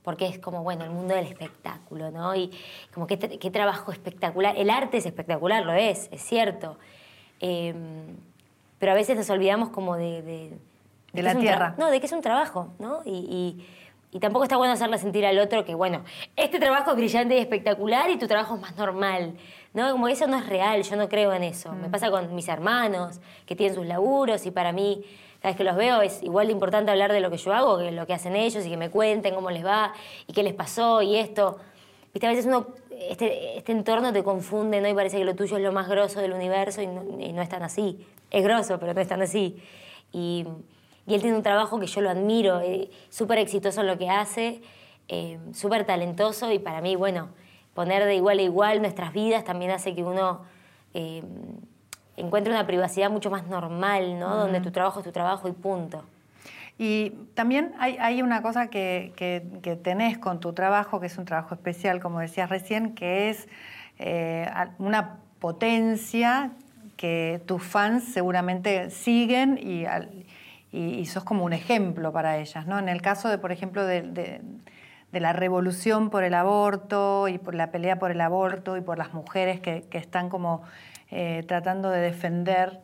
porque 0.05 0.27
es 0.27 0.39
como, 0.39 0.63
bueno, 0.63 0.85
el 0.85 0.91
mundo 0.91 1.15
del 1.15 1.27
espectáculo, 1.27 2.11
¿no? 2.11 2.37
Y 2.37 2.51
como 2.93 3.07
qué, 3.07 3.19
qué 3.19 3.51
trabajo 3.51 3.91
espectacular. 3.91 4.55
El 4.57 4.69
arte 4.69 4.99
es 4.99 5.07
espectacular, 5.07 5.65
lo 5.65 5.73
es, 5.73 6.11
es 6.13 6.21
cierto. 6.21 6.77
Em, 7.41 8.19
pero 8.79 8.93
a 8.93 8.95
veces 8.95 9.17
nos 9.17 9.29
olvidamos 9.31 9.71
como 9.71 9.97
de... 9.97 10.23
De, 11.13 11.23
la 11.23 11.35
tierra. 11.37 11.75
No, 11.79 11.91
de 11.91 12.01
que 12.01 12.07
es 12.07 12.13
un 12.13 12.21
trabajo, 12.21 12.75
¿no? 12.79 13.01
Y, 13.05 13.11
y, 13.11 13.67
tampoco 14.21 14.45
está 14.45 14.57
bueno 14.57 14.75
hacerle 14.75 14.99
sentir 14.99 15.27
al 15.27 15.39
otro 15.39 15.65
que, 15.65 15.75
bueno, 15.75 16.05
este 16.37 16.59
trabajo 16.59 16.91
es 16.91 16.97
brillante 16.97 17.37
y 17.37 17.39
espectacular 17.39 18.11
y 18.11 18.19
tu 18.19 18.27
trabajo 18.27 18.55
es 18.55 18.61
más 18.61 18.77
normal, 18.77 19.35
¿no? 19.73 19.91
Como 19.93 20.09
eso 20.09 20.27
no 20.27 20.39
es 20.39 20.47
real, 20.49 20.83
yo 20.83 20.97
no 20.97 21.09
creo 21.09 21.33
en 21.33 21.43
eso. 21.43 21.73
Me 21.73 21.89
mm. 21.89 21.91
pasa 21.91 22.11
con 22.11 22.35
mis 22.35 22.49
hermanos, 22.49 23.21
que 23.47 23.57
tienen 23.57 23.75
sus 23.75 23.87
laburos 23.87 24.47
y 24.47 24.51
para 24.51 24.73
mí 24.73 25.05
cada 25.41 25.51
vez 25.53 25.57
que 25.59 25.65
los 25.65 25.77
veo 25.77 26.01
es 26.01 26.23
igual 26.23 26.47
de 26.47 26.53
importante 26.55 26.91
hablar 26.91 27.13
de 27.13 27.21
lo 27.21 27.31
que 27.31 27.37
yo 27.37 27.53
hago 27.53 27.79
que 27.79 27.91
lo 27.91 28.07
que 28.07 28.15
hacen 28.15 28.35
ellos 28.35 28.65
y 28.65 28.71
que 28.71 28.79
me 28.79 28.89
cuenten 28.89 29.35
cómo 29.35 29.51
les 29.51 29.65
va 29.65 29.93
y 30.27 30.33
qué 30.33 30.43
les 30.43 30.55
pasó 30.55 31.03
y 31.03 31.17
esto. 31.17 31.59
Viste, 32.15 32.27
a 32.27 32.31
veces 32.31 32.47
uno 32.47 32.69
este, 32.91 33.59
este, 33.59 33.73
entorno 33.73 34.13
te 34.13 34.23
confunde, 34.23 34.81
¿no? 34.81 34.89
Y 34.89 34.95
parece 34.95 35.19
que 35.19 35.25
lo 35.25 35.35
tuyo 35.35 35.57
es 35.57 35.63
lo 35.63 35.73
más 35.73 35.89
grosso 35.89 36.21
del 36.21 36.33
universo 36.33 36.81
y 36.81 36.87
no, 36.87 37.43
es 37.43 37.49
tan 37.49 37.63
así. 37.63 38.07
Es 38.31 38.43
grosso, 38.43 38.79
pero 38.79 38.95
no 38.95 39.01
es 39.01 39.09
tan 39.09 39.21
así. 39.21 39.57
Y, 40.13 40.47
él 41.13 41.21
tiene 41.21 41.37
un 41.37 41.43
trabajo 41.43 41.79
que 41.79 41.87
yo 41.87 42.01
lo 42.01 42.09
admiro, 42.09 42.61
eh, 42.61 42.91
súper 43.11 43.39
exitoso 43.39 43.83
en 43.83 43.89
lo 43.89 43.99
que 43.99 44.09
hace, 44.09 44.63
eh, 45.09 45.39
súper 45.53 45.85
talentoso 45.85 46.51
y 46.51 46.59
para 46.59 46.81
mí, 46.81 46.97
bueno, 46.97 47.29
poner 47.75 48.05
de 48.05 48.15
igual 48.15 48.39
a 48.39 48.43
igual 48.43 48.81
nuestras 48.81 49.13
vidas 49.13 49.45
también 49.45 49.71
hace 49.71 49.95
que 49.95 50.03
uno 50.03 50.43
eh, 50.95 51.23
encuentre 52.17 52.53
una 52.53 52.67
privacidad 52.67 53.11
mucho 53.11 53.31
más 53.31 53.47
normal, 53.47 54.19
¿no? 54.19 54.37
Donde 54.37 54.61
tu 54.61 54.71
trabajo 54.71 55.01
es 55.01 55.05
tu 55.05 55.13
trabajo 55.13 55.49
y 55.49 55.53
punto. 55.53 56.05
Y 56.79 57.11
también 57.35 57.73
hay, 57.79 58.23
una 58.23 58.43
cosa 58.43 58.69
que, 58.69 59.13
tenés 59.83 60.19
con 60.19 60.41
tu 60.41 60.53
trabajo, 60.55 60.99
que 60.99 61.07
es 61.07 61.19
un 61.19 61.25
trabajo 61.25 61.55
especial, 61.55 62.01
como 62.01 62.19
decías 62.19 62.49
recién, 62.49 62.95
que 62.95 63.31
es 63.31 63.49
eh, 63.99 64.51
una 64.79 65.19
potencia 65.39 66.51
que 66.97 67.41
tus 67.47 67.63
fans 67.63 68.05
seguramente 68.05 68.91
siguen 68.91 69.59
y, 69.63 69.85
y, 70.75 71.07
sos 71.07 71.25
como 71.25 71.45
un 71.45 71.53
ejemplo 71.53 72.13
para 72.13 72.39
ellas. 72.39 72.67
¿no? 72.67 72.79
En 72.79 72.89
el 72.89 73.01
caso 73.01 73.29
de, 73.29 73.39
por 73.39 73.53
ejemplo, 73.53 73.87
de, 73.87 74.41
la 75.13 75.33
revolución 75.33 76.11
por 76.11 76.25
el 76.25 76.35
aborto 76.35 77.29
y 77.29 77.39
por 77.39 77.55
la 77.55 77.71
pelea 77.71 78.01
por 78.01 78.11
el 78.11 78.21
aborto 78.21 78.77
y 78.77 78.81
por 78.81 78.99
las 78.99 79.15
mujeres 79.15 79.61
que, 79.61 79.87
están 79.93 80.29
como 80.29 80.63
eh, 81.11 81.45
tratando 81.47 81.91
de 81.91 82.01
defender 82.01 82.81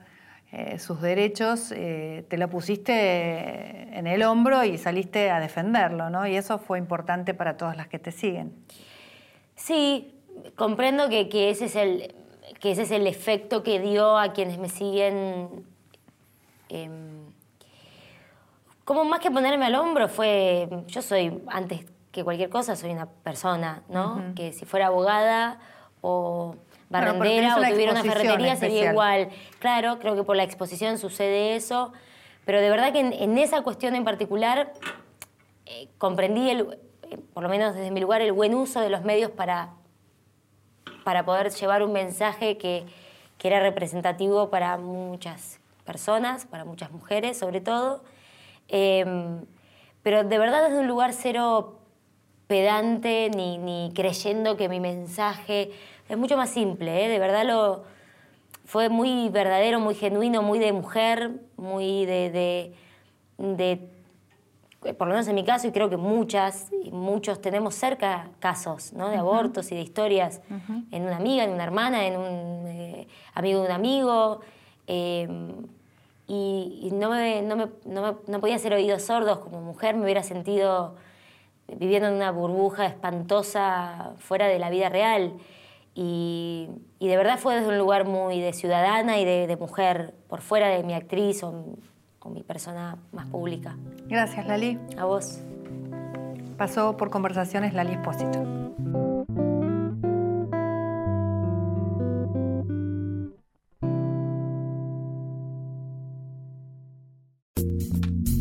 eh, 0.52 0.78
sus 0.78 1.00
derechos, 1.00 1.72
eh, 1.72 2.24
te 2.28 2.38
lo 2.38 2.48
pusiste 2.48 3.96
en 3.98 4.06
el 4.06 4.22
hombro 4.22 4.62
y 4.64 4.78
saliste 4.78 5.30
a 5.30 5.40
defenderlo, 5.40 6.08
¿no? 6.10 6.26
Y 6.26 6.36
eso 6.36 6.58
fue 6.58 6.78
importante 6.78 7.34
para 7.34 7.56
todas 7.56 7.76
las 7.76 7.88
que 7.88 7.98
te 7.98 8.12
siguen. 8.12 8.52
Sí, 9.56 10.14
comprendo 10.54 11.08
que, 11.08 11.50
ese, 11.50 11.64
es 11.64 11.76
el, 11.76 12.14
que 12.60 12.72
ese 12.72 12.82
es 12.82 12.92
el 12.92 13.08
efecto 13.08 13.64
que 13.64 13.80
dio 13.80 14.18
a 14.18 14.32
quienes 14.32 14.58
me 14.58 14.68
siguen. 14.68 15.64
Em, 16.68 17.29
como 18.90 19.04
más 19.04 19.20
que 19.20 19.30
ponerme 19.30 19.66
al 19.66 19.76
hombro 19.76 20.08
fue, 20.08 20.68
yo 20.88 21.00
soy, 21.00 21.40
antes 21.46 21.86
que 22.10 22.24
cualquier 22.24 22.50
cosa, 22.50 22.74
soy 22.74 22.90
una 22.90 23.06
persona, 23.06 23.84
¿no? 23.88 24.34
Que 24.34 24.52
si 24.52 24.64
fuera 24.64 24.88
abogada 24.88 25.60
o 26.00 26.56
barrendera 26.88 27.54
o 27.54 27.62
tuviera 27.62 27.92
una 27.92 28.02
ferretería 28.02 28.56
sería 28.56 28.90
igual. 28.90 29.28
Claro, 29.60 30.00
creo 30.00 30.16
que 30.16 30.24
por 30.24 30.34
la 30.34 30.42
exposición 30.42 30.98
sucede 30.98 31.54
eso, 31.54 31.92
pero 32.44 32.60
de 32.60 32.68
verdad 32.68 32.92
que 32.92 32.98
en, 32.98 33.38
esa 33.38 33.62
cuestión 33.62 33.94
en 33.94 34.02
particular 34.02 34.72
eh, 35.66 35.88
comprendí, 35.98 36.50
el, 36.50 36.76
eh, 37.04 37.18
por 37.32 37.44
lo 37.44 37.48
menos 37.48 37.76
desde 37.76 37.92
mi 37.92 38.00
lugar, 38.00 38.22
el 38.22 38.32
buen 38.32 38.56
uso 38.56 38.80
de 38.80 38.90
los 38.90 39.04
medios 39.04 39.30
para, 39.30 39.68
para 41.04 41.24
poder 41.24 41.52
llevar 41.52 41.84
un 41.84 41.92
mensaje 41.92 42.58
que, 42.58 42.86
que 43.38 43.46
era 43.46 43.60
representativo 43.60 44.50
para 44.50 44.78
muchas 44.78 45.60
personas, 45.84 46.44
para 46.44 46.64
muchas 46.64 46.90
mujeres 46.90 47.38
sobre 47.38 47.60
todo. 47.60 48.02
Em, 48.70 49.44
pero 50.02 50.24
de 50.24 50.38
verdad 50.38 50.64
desde 50.64 50.78
un 50.78 50.86
lugar 50.86 51.12
cero 51.12 51.80
pedante 52.46 53.30
ni, 53.34 53.58
ni 53.58 53.92
creyendo 53.94 54.56
que 54.56 54.68
mi 54.68 54.80
mensaje 54.80 55.70
es 56.08 56.16
mucho 56.16 56.36
más 56.36 56.50
simple, 56.50 57.04
¿eh? 57.04 57.08
de 57.08 57.18
verdad 57.18 57.44
lo 57.44 57.84
fue 58.70 58.88
muy 58.88 59.28
verdadero, 59.30 59.80
muy 59.80 59.96
genuino, 59.96 60.42
muy 60.42 60.60
de 60.60 60.72
mujer, 60.72 61.40
muy 61.56 62.06
de, 62.06 62.72
por 63.36 65.08
lo 65.08 65.14
menos 65.14 65.26
en 65.26 65.34
mi 65.34 65.44
caso, 65.44 65.66
y 65.66 65.72
creo 65.72 65.90
que 65.90 65.96
muchas 65.96 66.70
y 66.84 66.92
muchos 66.92 67.40
tenemos 67.40 67.74
cerca 67.74 68.30
casos 68.38 68.92
¿no? 68.92 69.08
de 69.08 69.16
abortos 69.16 69.72
y 69.72 69.74
de 69.74 69.80
historias 69.80 70.40
en 70.92 71.02
una 71.02 71.16
amiga, 71.16 71.42
en 71.42 71.50
una 71.50 71.64
hermana, 71.64 72.06
en 72.06 72.16
un 72.16 72.66
eh, 72.68 73.08
amigo 73.34 73.60
de 73.60 73.66
un 73.66 73.72
amigo. 73.72 74.40
Em, 74.86 75.66
y, 76.32 76.90
no, 76.92 77.10
me, 77.10 77.42
no, 77.42 77.56
me, 77.56 77.66
no, 77.84 78.40
podía 78.40 78.56
ser 78.58 78.72
oídos 78.72 79.02
sordos 79.02 79.40
como 79.40 79.60
mujer, 79.60 79.96
me 79.96 80.04
hubiera 80.04 80.22
sentido 80.22 80.94
viviendo 81.66 82.08
en 82.08 82.14
una 82.14 82.30
burbuja 82.30 82.86
espantosa 82.86 84.14
fuera 84.18 84.46
de 84.46 84.60
la 84.60 84.70
vida 84.70 84.88
real. 84.88 85.32
Y, 85.92 86.68
de 87.00 87.16
verdad 87.16 87.36
fue 87.36 87.56
desde 87.56 87.68
un 87.68 87.78
lugar 87.78 88.04
muy 88.04 88.40
de 88.40 88.52
ciudadana 88.52 89.18
y 89.18 89.24
de, 89.24 89.56
mujer, 89.56 90.14
por 90.28 90.40
fuera 90.40 90.68
de 90.68 90.84
mi 90.84 90.94
actriz 90.94 91.42
o, 91.42 91.76
mi 92.26 92.44
persona 92.44 92.96
más 93.10 93.26
pública. 93.26 93.76
Gracias, 94.06 94.46
Lali. 94.46 94.78
A 94.96 95.06
vos. 95.06 95.40
Pasó 96.56 96.96
por 96.96 97.10
conversaciones 97.10 97.74
Lali 97.74 97.94
Espósito. 97.94 98.70